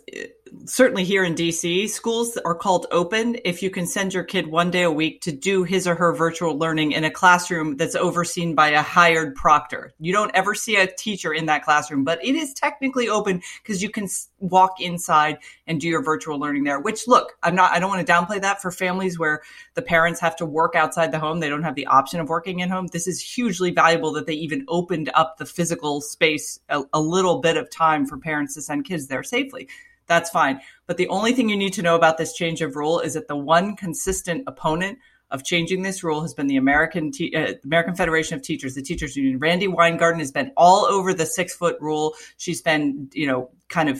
[0.66, 4.72] certainly here in DC, schools are called open if you can send your kid one
[4.72, 8.56] day a week to do his or her virtual learning in a classroom that's overseen
[8.56, 9.94] by a hired proctor.
[10.00, 13.82] You don't ever see a teacher in that classroom, but it is technically open because
[13.82, 14.08] you can
[14.40, 16.80] walk inside and do your virtual learning there.
[16.80, 19.42] Which look, I'm not I don't want to downplay that for families where
[19.74, 22.60] the parents have to work outside the home, they don't have the option of working
[22.60, 22.88] in home.
[22.88, 27.40] This is hugely valuable that they even opened up the physical space a, a little
[27.40, 29.68] bit of time for parents to send kids there safely
[30.14, 30.62] that's fine.
[30.88, 33.28] But the only thing you need to know about this change of rule is that
[33.28, 35.00] the one consistent opponent
[35.32, 38.84] of changing this rule has been the American Te- uh, American Federation of Teachers, the
[38.84, 39.40] teachers union.
[39.40, 42.14] Randi Weingarten has been all over the six foot rule.
[42.38, 44.00] She's been, you know, kind of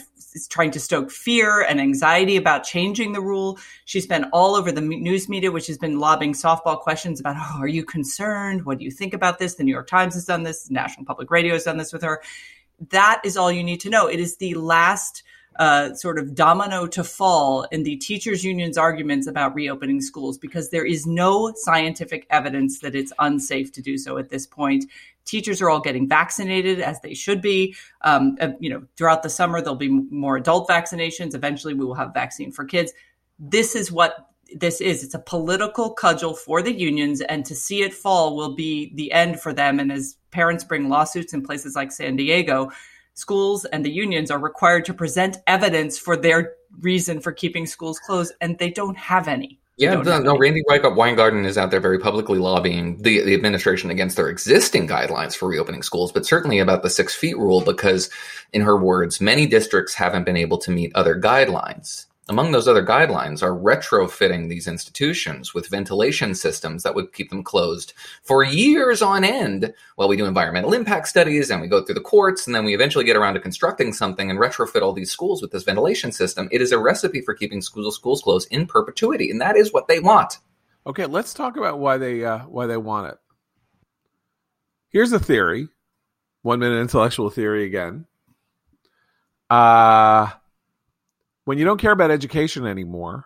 [0.50, 3.58] trying to stoke fear and anxiety about changing the rule.
[3.86, 7.62] She's been all over the news media, which has been lobbing softball questions about, oh,
[7.62, 8.66] are you concerned?
[8.66, 9.56] What do you think about this?
[9.56, 10.70] The New York Times has done this.
[10.70, 12.22] National Public Radio has done this with her.
[12.90, 14.08] That is all you need to know.
[14.08, 15.24] It is the last
[15.58, 20.70] uh, sort of domino to fall in the teachers unions arguments about reopening schools because
[20.70, 24.86] there is no scientific evidence that it's unsafe to do so at this point.
[25.26, 27.76] Teachers are all getting vaccinated as they should be.
[28.02, 31.36] Um, uh, you know throughout the summer there'll be more adult vaccinations.
[31.36, 32.92] Eventually we will have vaccine for kids.
[33.40, 35.04] This is what this is.
[35.04, 39.12] It's a political cudgel for the unions and to see it fall will be the
[39.12, 39.80] end for them.
[39.80, 42.70] And as parents bring lawsuits in places like san diego
[43.14, 48.00] schools and the unions are required to present evidence for their reason for keeping schools
[48.00, 49.60] closed, and they don't have any.
[49.78, 54.16] Yeah, no, no, Randi Weingarten is out there very publicly lobbying the, the administration against
[54.16, 58.12] their existing guidelines for reopening schools, but certainly about the six feet rule because,
[58.52, 62.06] in her words, many districts haven't been able to meet other guidelines.
[62.30, 67.44] Among those other guidelines are retrofitting these institutions with ventilation systems that would keep them
[67.44, 71.96] closed for years on end while we do environmental impact studies and we go through
[71.96, 75.12] the courts and then we eventually get around to constructing something and retrofit all these
[75.12, 76.48] schools with this ventilation system.
[76.50, 79.90] It is a recipe for keeping schools schools closed in perpetuity, and that is what
[79.90, 80.38] they want.
[80.88, 83.18] Okay, let's talk about why they uh, why they want it.
[84.88, 85.68] Here's a theory.
[86.42, 88.06] One minute intellectual theory again.
[89.50, 90.32] Uh
[91.46, 93.26] when you don't care about education anymore,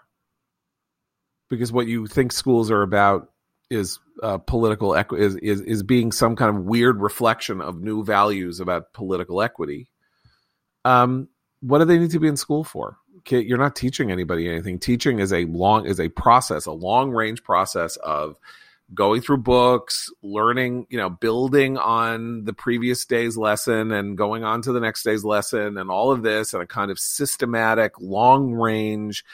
[1.50, 3.32] because what you think schools are about
[3.70, 8.04] is uh, political equity is, is is being some kind of weird reflection of new
[8.04, 9.88] values about political equity.
[10.86, 11.28] Um,
[11.60, 12.98] what do they need to be in school for?
[13.30, 14.80] You're not teaching anybody anything.
[14.80, 18.38] Teaching is a long is a process, a long range process of
[18.94, 24.62] going through books, learning, you know, building on the previous day's lesson and going on
[24.62, 28.54] to the next day's lesson and all of this and a kind of systematic long
[28.54, 29.26] range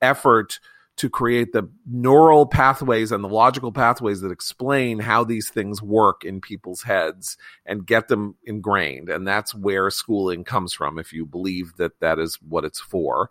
[0.00, 0.58] effort
[0.96, 6.24] to create the neural pathways and the logical pathways that explain how these things work
[6.24, 9.08] in people's heads and get them ingrained.
[9.08, 13.30] And that's where schooling comes from, if you believe that that is what it's for.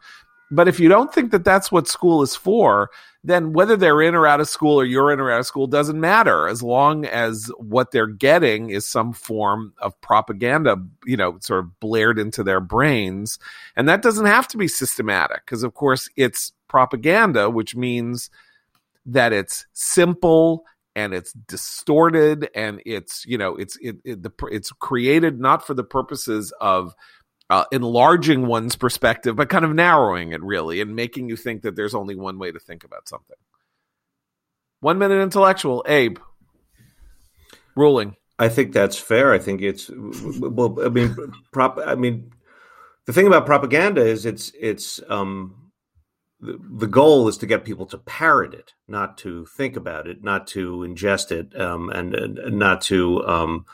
[0.52, 2.92] But if you don't think that that's what school is for,
[3.24, 5.68] then whether they're in or out of school or you're in or out of school
[5.68, 11.38] doesn't matter as long as what they're getting is some form of propaganda, you know,
[11.40, 13.40] sort of blared into their brains.
[13.76, 18.30] And that doesn't have to be systematic because, of course, it's propaganda, which means
[19.06, 24.72] that it's simple and it's distorted and it's you know it's it, it the it's
[24.74, 26.94] created not for the purposes of
[27.52, 31.76] uh, enlarging one's perspective, but kind of narrowing it really and making you think that
[31.76, 33.36] there's only one way to think about something.
[34.80, 36.18] One minute intellectual, Abe.
[37.76, 38.16] Ruling.
[38.40, 39.34] I think that's fair.
[39.34, 40.78] I think it's well.
[40.84, 41.16] I mean,
[41.52, 41.78] prop.
[41.86, 42.32] I mean,
[43.06, 45.72] the thing about propaganda is it's it's um,
[46.40, 50.24] the, the goal is to get people to parrot it, not to think about it,
[50.24, 53.66] not to ingest it, um, and, and, not to um,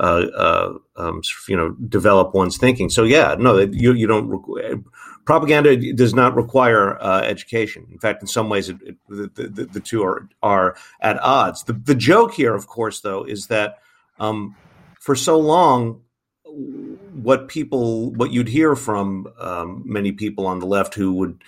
[0.00, 2.88] uh, uh, um, you know develop one's thinking.
[2.88, 4.84] So yeah, no, you you don't.
[5.26, 7.86] propaganda does not require uh, education.
[7.92, 11.64] In fact, in some ways, it, it, the, the, the two are are at odds.
[11.64, 13.80] The the joke here, of course, though, is that
[14.18, 14.56] um,
[14.98, 16.00] for so long,
[16.44, 21.44] what people what you'd hear from um, many people on the left who would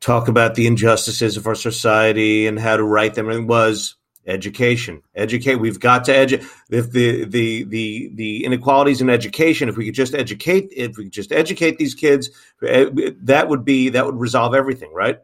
[0.00, 3.94] talk about the injustices of our society and how to right them was
[4.30, 5.02] education.
[5.14, 9.86] Educate we've got to educate if the the the the inequalities in education if we
[9.86, 12.30] could just educate if we could just educate these kids
[12.66, 12.86] eh,
[13.22, 15.18] that would be that would resolve everything right?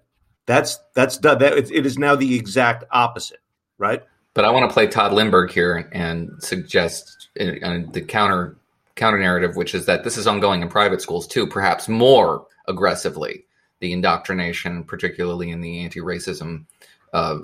[0.46, 3.40] That's that's done that it is now the exact opposite
[3.78, 4.02] right?
[4.34, 8.56] But i want to play Tod Lindberg here and suggest uh, the counter
[8.96, 13.44] counter narrative which is that this is ongoing in private schools too perhaps more aggressively.
[13.80, 16.64] The indoctrination particularly in the anti-racism
[17.12, 17.38] uh,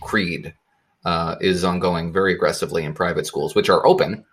[0.00, 0.54] creed
[1.04, 4.24] uh, is ongoing very aggressively in private schools, which are open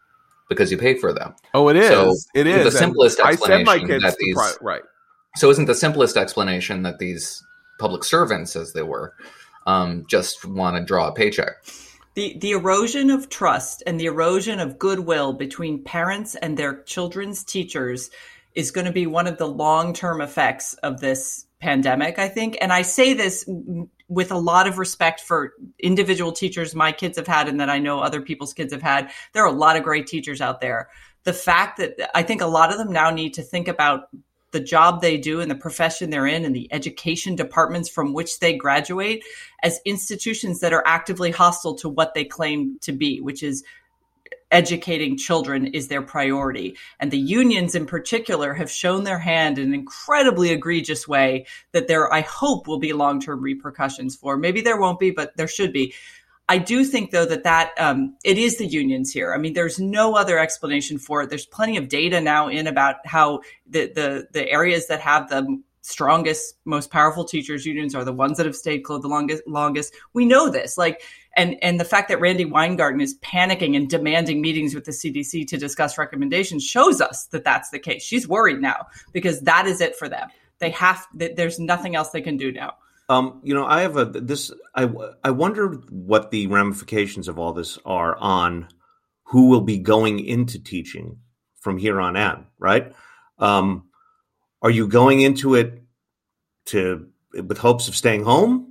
[0.50, 1.34] because you pay for them.
[1.54, 1.90] Oh, it is.
[1.90, 4.82] So it is the simplest and explanation I send my kids that these pri- right.
[5.38, 7.44] So isn't the simplest explanation that these
[7.80, 9.14] public servants, as they were,
[9.66, 11.54] um, just want to draw a paycheck?
[12.16, 17.46] The the erosion of trust and the erosion of goodwill between parents and their children's
[17.46, 18.10] teachers
[18.54, 22.58] is going to be one of the long term effects of this pandemic, I think.
[22.60, 23.48] And I say this
[24.12, 27.80] with a lot of respect for individual teachers my kids have had and that I
[27.80, 29.10] know other people's kids have had.
[29.32, 30.90] There are a lot of great teachers out there.
[31.24, 34.10] The fact that I think a lot of them now need to think about
[34.52, 38.40] the job they do and the profession they're in and the education departments from which
[38.40, 39.24] they graduate
[39.64, 43.64] as institutions that are actively hostile to what they claim to be, which is
[44.52, 46.78] educating children is their priority.
[47.00, 51.88] And the unions in particular have shown their hand in an incredibly egregious way that
[51.88, 54.38] there, I hope, will be long term repercussions for.
[54.38, 55.94] Maybe there won't be, but there should be.
[56.50, 59.34] I do think, though, that that um, it is the unions here.
[59.34, 61.30] I mean, there's no other explanation for it.
[61.30, 65.62] There's plenty of data now in about how the the, the areas that have the
[65.82, 69.44] strongest, most powerful teachers unions are the ones that have stayed closed the longest.
[69.48, 69.94] Longest.
[70.14, 70.78] We know this.
[70.78, 71.02] Like
[71.36, 75.48] and and the fact that Randi Weingarten is panicking and demanding meetings with the CDC
[75.48, 78.04] to discuss recommendations shows us that that's the case.
[78.04, 80.30] She's worried now because that is it for them.
[80.60, 82.74] They have there's nothing else they can do now.
[83.10, 84.52] Um, you know, I have a this.
[84.76, 84.90] I
[85.24, 88.68] I wonder what the ramifications of all this are on
[89.26, 91.18] who will be going into teaching
[91.60, 92.46] from here on out.
[92.60, 92.94] Right?
[93.40, 93.90] Um,
[94.62, 95.82] are you going into it
[96.68, 98.71] to with hopes of staying home?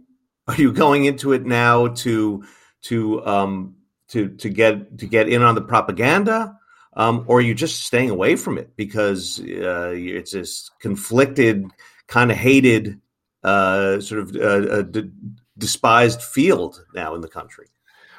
[0.51, 2.44] Are you going into it now to
[2.82, 3.76] to um,
[4.09, 6.59] to to get to get in on the propaganda,
[6.94, 11.66] um, or are you just staying away from it because uh, it's this conflicted,
[12.09, 13.01] kind of hated,
[13.44, 15.12] uh, sort of uh, d-
[15.57, 17.68] despised field now in the country?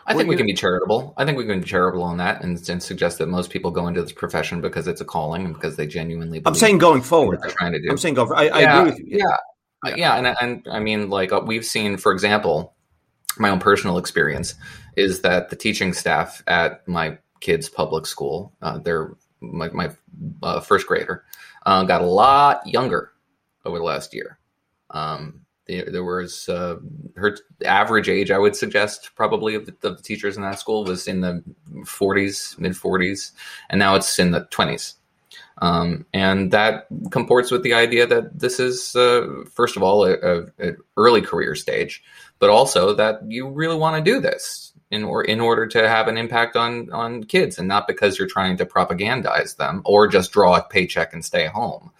[0.05, 1.13] I think we can be charitable.
[1.17, 3.88] I think we can be charitable on that and, and, suggest that most people go
[3.88, 6.41] into this profession because it's a calling and because they genuinely.
[6.45, 7.39] I'm saying going forward.
[7.41, 7.89] They're trying to do.
[7.89, 8.25] I'm saying go.
[8.25, 9.05] For, I, yeah, I agree with you.
[9.09, 9.36] Yeah, yeah,
[9.95, 12.75] yeah and, and I mean, like uh, we've seen, for example,
[13.38, 14.55] my own personal experience
[14.95, 19.89] is that the teaching staff at my kids' public school, uh, they're my, my
[20.43, 21.25] uh, first grader,
[21.65, 23.11] uh, got a lot younger
[23.65, 24.38] over the last year.
[24.91, 26.77] Um, there was uh,
[27.15, 30.84] her average age, I would suggest, probably of the, of the, teachers in that school
[30.84, 31.43] was in the
[31.86, 33.32] 40s, mid 40s,
[33.69, 34.95] and now it's in the 20s.
[35.62, 40.78] Um, and that comports with the idea that this is, uh, first of all, an
[40.97, 42.03] early career stage,
[42.39, 46.07] but also that you really want to do this in, or, in order to have
[46.07, 50.32] an impact on, on kids and not because you're trying to propagandize them or just
[50.32, 51.91] draw a paycheck and stay home.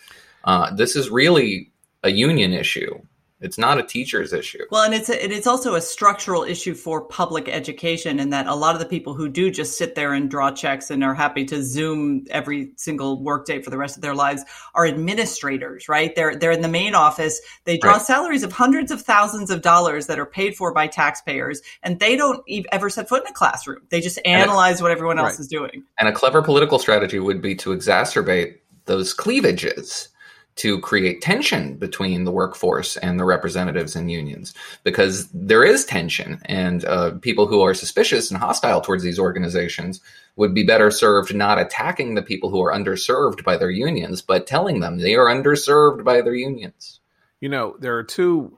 [0.44, 1.72] Uh, this is really
[2.04, 3.00] a union issue
[3.42, 4.64] it's not a teacher's issue.
[4.70, 8.54] Well, and it's a, it's also a structural issue for public education, in that a
[8.54, 11.44] lot of the people who do just sit there and draw checks and are happy
[11.46, 14.44] to Zoom every single workday for the rest of their lives
[14.76, 16.16] are administrators, right?
[16.16, 17.42] They're they're in the main office.
[17.66, 18.02] They draw right.
[18.02, 22.16] salaries of hundreds of thousands of dollars that are paid for by taxpayers, and they
[22.16, 23.82] don't ever set foot in a classroom.
[23.90, 25.40] They just analyze what everyone else right.
[25.40, 25.84] is doing.
[26.00, 30.10] And a clever political strategy would be to exacerbate those cleavages
[30.58, 36.40] to create tension between the workforce and the representatives and unions because there is tension
[36.46, 40.02] and uh, people who are suspicious and hostile towards these organizations
[40.36, 44.48] would be better served not attacking the people who are underserved by their unions but
[44.48, 47.00] telling them they are underserved by their unions.
[47.40, 48.58] You know there are two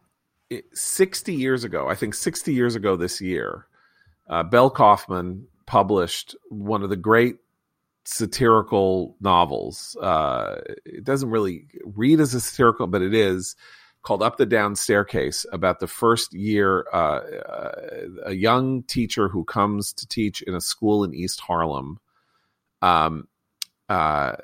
[0.73, 3.65] 60 years ago i think 60 years ago this year
[4.29, 7.37] uh, Bel Kaufman published one of the great
[8.05, 9.95] satirical novels.
[10.01, 13.55] Uh, it doesn't really read as a satirical, but it is
[14.01, 17.71] called Up the Down Staircase about the first year, uh, uh,
[18.25, 21.99] a young teacher who comes to teach in a school in East Harlem.
[22.81, 23.27] Um,
[23.87, 24.35] uh,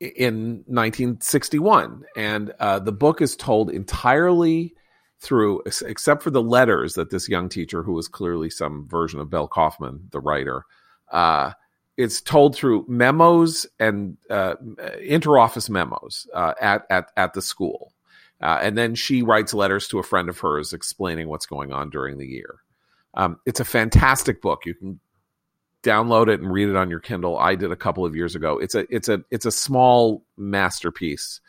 [0.00, 4.74] in 1961, and uh, the book is told entirely
[5.20, 9.28] through, except for the letters that this young teacher, who was clearly some version of
[9.28, 10.64] Bel Kaufman, the writer,
[11.12, 11.52] uh,
[12.00, 14.54] it's told through memos and uh,
[15.02, 17.92] interoffice memos uh, at, at at the school,
[18.40, 21.90] uh, and then she writes letters to a friend of hers explaining what's going on
[21.90, 22.56] during the year.
[23.14, 24.64] Um, it's a fantastic book.
[24.64, 25.00] You can
[25.82, 27.38] download it and read it on your Kindle.
[27.38, 28.58] I did a couple of years ago.
[28.58, 31.40] It's a it's a it's a small masterpiece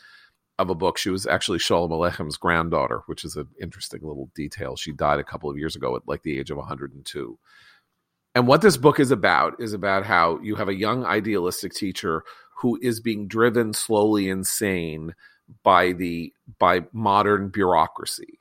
[0.59, 0.97] of a book.
[0.97, 4.75] She was actually Sholem Aleichem's granddaughter, which is an interesting little detail.
[4.75, 7.39] She died a couple of years ago at like the age of 102.
[8.33, 12.23] And what this book is about is about how you have a young idealistic teacher
[12.57, 15.13] who is being driven slowly insane
[15.63, 18.39] by the by modern bureaucracy,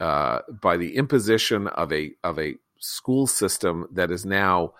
[0.00, 4.72] uh, by the imposition of a of a school system that is now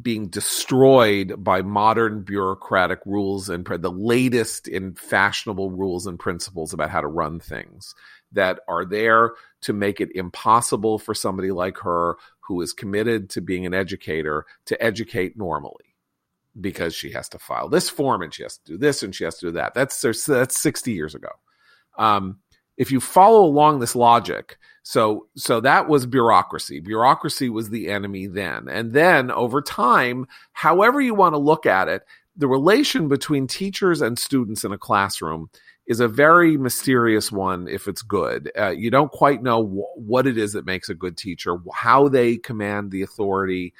[0.00, 6.90] being destroyed by modern bureaucratic rules and the latest in fashionable rules and principles about
[6.90, 7.94] how to run things
[8.32, 9.32] that are there
[9.62, 12.16] to make it impossible for somebody like her
[12.48, 15.94] who is committed to being an educator to educate normally
[16.60, 19.22] because she has to file this form and she has to do this and she
[19.22, 19.74] has to do that.
[19.74, 21.28] That's that's 60 years ago.
[21.98, 22.38] Um,
[22.78, 26.80] if you follow along this logic, so so that was bureaucracy.
[26.80, 28.66] Bureaucracy was the enemy then.
[28.68, 32.02] And then over time, however you want to look at it,
[32.34, 35.50] the relation between teachers and students in a classroom
[35.88, 38.52] is a very mysterious one if it's good.
[38.56, 39.64] Uh, you don't quite know
[39.96, 43.72] what it is that makes a good teacher, how they command the authority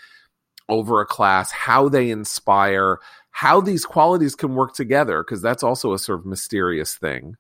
[0.70, 2.98] over a class, how they inspire,
[3.30, 7.36] how these qualities can work together, because that's also a sort of mysterious thing.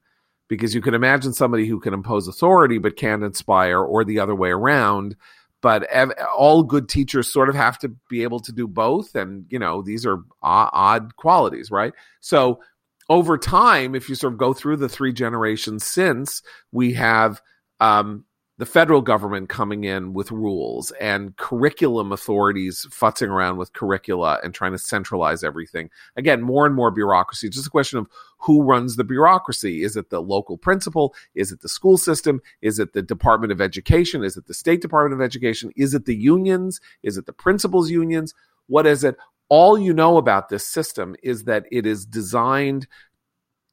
[0.48, 4.34] Because you can imagine somebody who can impose authority but can't inspire, or the other
[4.34, 5.16] way around.
[5.60, 9.14] But ev- all good teachers sort of have to be able to do both.
[9.14, 11.92] And, you know, these are odd qualities, right?
[12.20, 12.60] So
[13.08, 16.42] over time, if you sort of go through the three generations since,
[16.72, 17.40] we have
[17.80, 18.24] um,
[18.58, 24.52] the federal government coming in with rules and curriculum authorities futzing around with curricula and
[24.52, 25.88] trying to centralize everything.
[26.16, 27.46] Again, more and more bureaucracy.
[27.46, 29.84] It's just a question of who runs the bureaucracy.
[29.84, 31.14] Is it the local principal?
[31.34, 32.42] Is it the school system?
[32.60, 34.24] Is it the Department of Education?
[34.24, 35.70] Is it the State Department of Education?
[35.76, 36.80] Is it the unions?
[37.04, 38.34] Is it the principals' unions?
[38.66, 39.16] What is it?
[39.48, 42.86] All you know about this system is that it is designed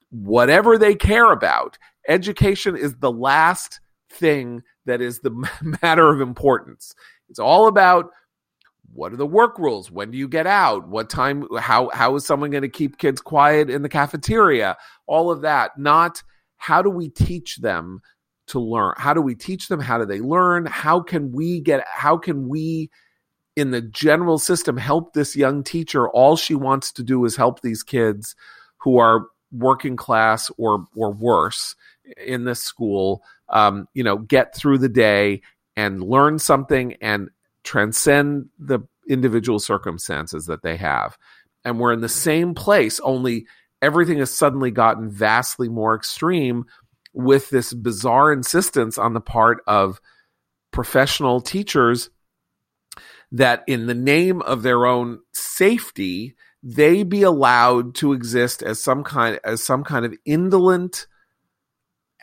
[0.09, 1.77] whatever they care about.
[2.07, 5.49] Education is the last thing that is the
[5.81, 6.95] matter of importance.
[7.29, 8.11] It's all about
[8.93, 9.91] what are the work rules?
[9.91, 10.87] When do you get out?
[10.87, 14.77] What time how how is someone going to keep kids quiet in the cafeteria?
[15.05, 16.23] All of that not
[16.57, 18.01] how do we teach them
[18.47, 18.93] to learn?
[18.97, 20.65] How do we teach them how do they learn?
[20.65, 22.89] How can we get how can we
[23.55, 26.09] in the general system help this young teacher.
[26.09, 28.35] All she wants to do is help these kids
[28.77, 31.75] who are working class or or worse
[32.25, 35.41] in this school um, you know get through the day
[35.77, 37.29] and learn something and
[37.63, 38.79] transcend the
[39.09, 41.17] individual circumstances that they have.
[41.63, 43.45] And we're in the same place only
[43.81, 46.65] everything has suddenly gotten vastly more extreme
[47.13, 49.99] with this bizarre insistence on the part of
[50.71, 52.09] professional teachers
[53.31, 59.03] that in the name of their own safety they be allowed to exist as some
[59.03, 61.07] kind as some kind of indolent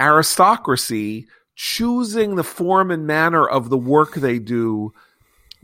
[0.00, 4.92] aristocracy choosing the form and manner of the work they do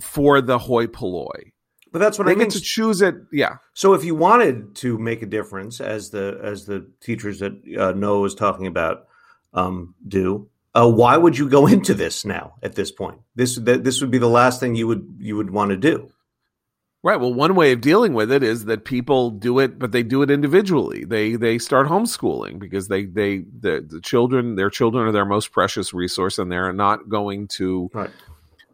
[0.00, 1.50] for the hoi polloi
[1.92, 2.50] but that's what they I mean.
[2.50, 6.66] to choose it yeah So if you wanted to make a difference, as the as
[6.66, 9.06] the teachers that uh, Noah was talking about
[9.54, 13.20] um, do, uh, why would you go into this now at this point?
[13.34, 16.10] This th- this would be the last thing you would you would want to do.
[17.04, 17.20] Right.
[17.20, 20.20] Well, one way of dealing with it is that people do it, but they do
[20.22, 21.04] it individually.
[21.04, 25.52] They they start homeschooling because they they the, the children their children are their most
[25.52, 28.10] precious resource, and they're not going to Right.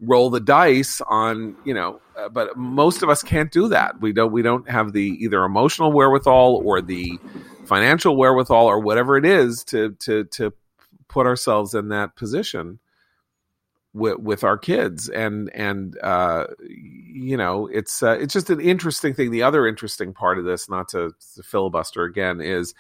[0.01, 2.01] roll the dice on you know.
[2.17, 4.01] Uh, but most of us can't do that.
[4.01, 7.19] We don't we don't have the either emotional wherewithal or the
[7.67, 10.53] financial wherewithal or whatever it is to to to
[11.15, 12.81] put ourselves in that position
[13.93, 15.09] with with our kids.
[15.09, 19.31] And and uh you know it's uh, it's just an interesting thing.
[19.31, 22.75] The other interesting part of this not to, to filibuster again is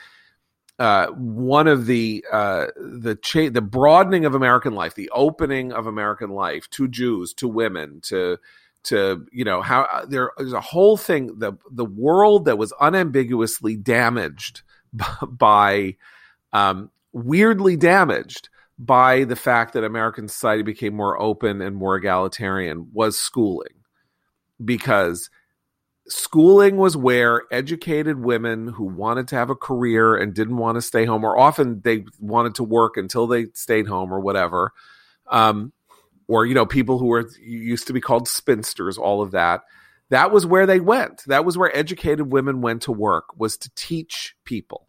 [0.80, 5.87] uh one of the uh the cha- the broadening of american life the opening of
[5.87, 8.37] american life to jews to women to
[8.82, 12.72] to you know how uh, there is a whole thing the the world that was
[12.80, 14.62] unambiguously damaged
[15.28, 15.95] by
[16.53, 22.88] um weirdly damaged by the fact that American society became more open and more egalitarian
[22.92, 23.82] was schooling.
[24.62, 25.30] Because
[26.08, 30.82] schooling was where educated women who wanted to have a career and didn't want to
[30.82, 34.72] stay home, or often they wanted to work until they stayed home or whatever,
[35.30, 35.72] um,
[36.28, 39.62] or, you know, people who were used to be called spinsters, all of that.
[40.10, 41.22] That was where they went.
[41.26, 44.88] That was where educated women went to work, was to teach people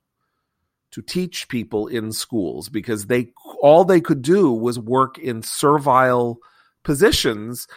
[0.95, 3.27] to teach people in schools because they
[3.61, 6.37] all they could do was work in servile
[6.85, 7.67] positions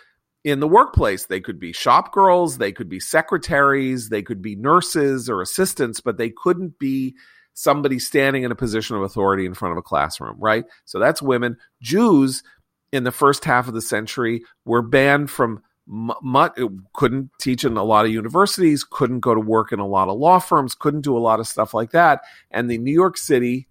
[0.45, 1.27] in the workplace.
[1.27, 6.01] They could be shop girls they could be secretaries they could be nurses or assistants
[6.01, 7.16] but they couldn't be
[7.55, 10.64] somebody standing in a position of authority in front of a classroom right?
[10.85, 11.57] So that's women.
[11.83, 12.45] Jews
[12.93, 17.84] in the first half of the century were banned from m- couldn't teach in a
[17.84, 21.16] lot of universities, couldn't go to work in a lot of law firms, couldn't do
[21.16, 22.22] a lot of stuff like that.
[22.51, 23.68] And the New York City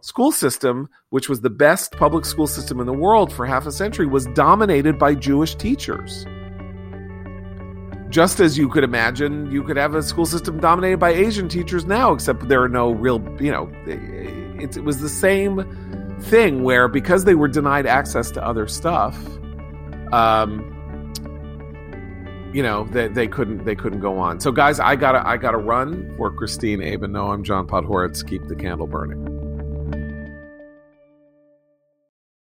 [0.00, 3.72] school system, which was the best public school system in the world for half a
[3.72, 6.26] century, was dominated by Jewish teachers.
[8.10, 11.84] Just as you could imagine, you could have a school system dominated by Asian teachers
[11.86, 15.64] now, except there are no real, you know, it, it was the same
[16.20, 19.18] thing where because they were denied access to other stuff,
[20.12, 20.73] um,
[22.54, 24.38] you know they, they couldn't they couldn't go on.
[24.40, 28.26] So guys i gotta i gotta run for christine abe and Noah i'm john podhoretz.
[28.26, 29.33] Keep the candle burning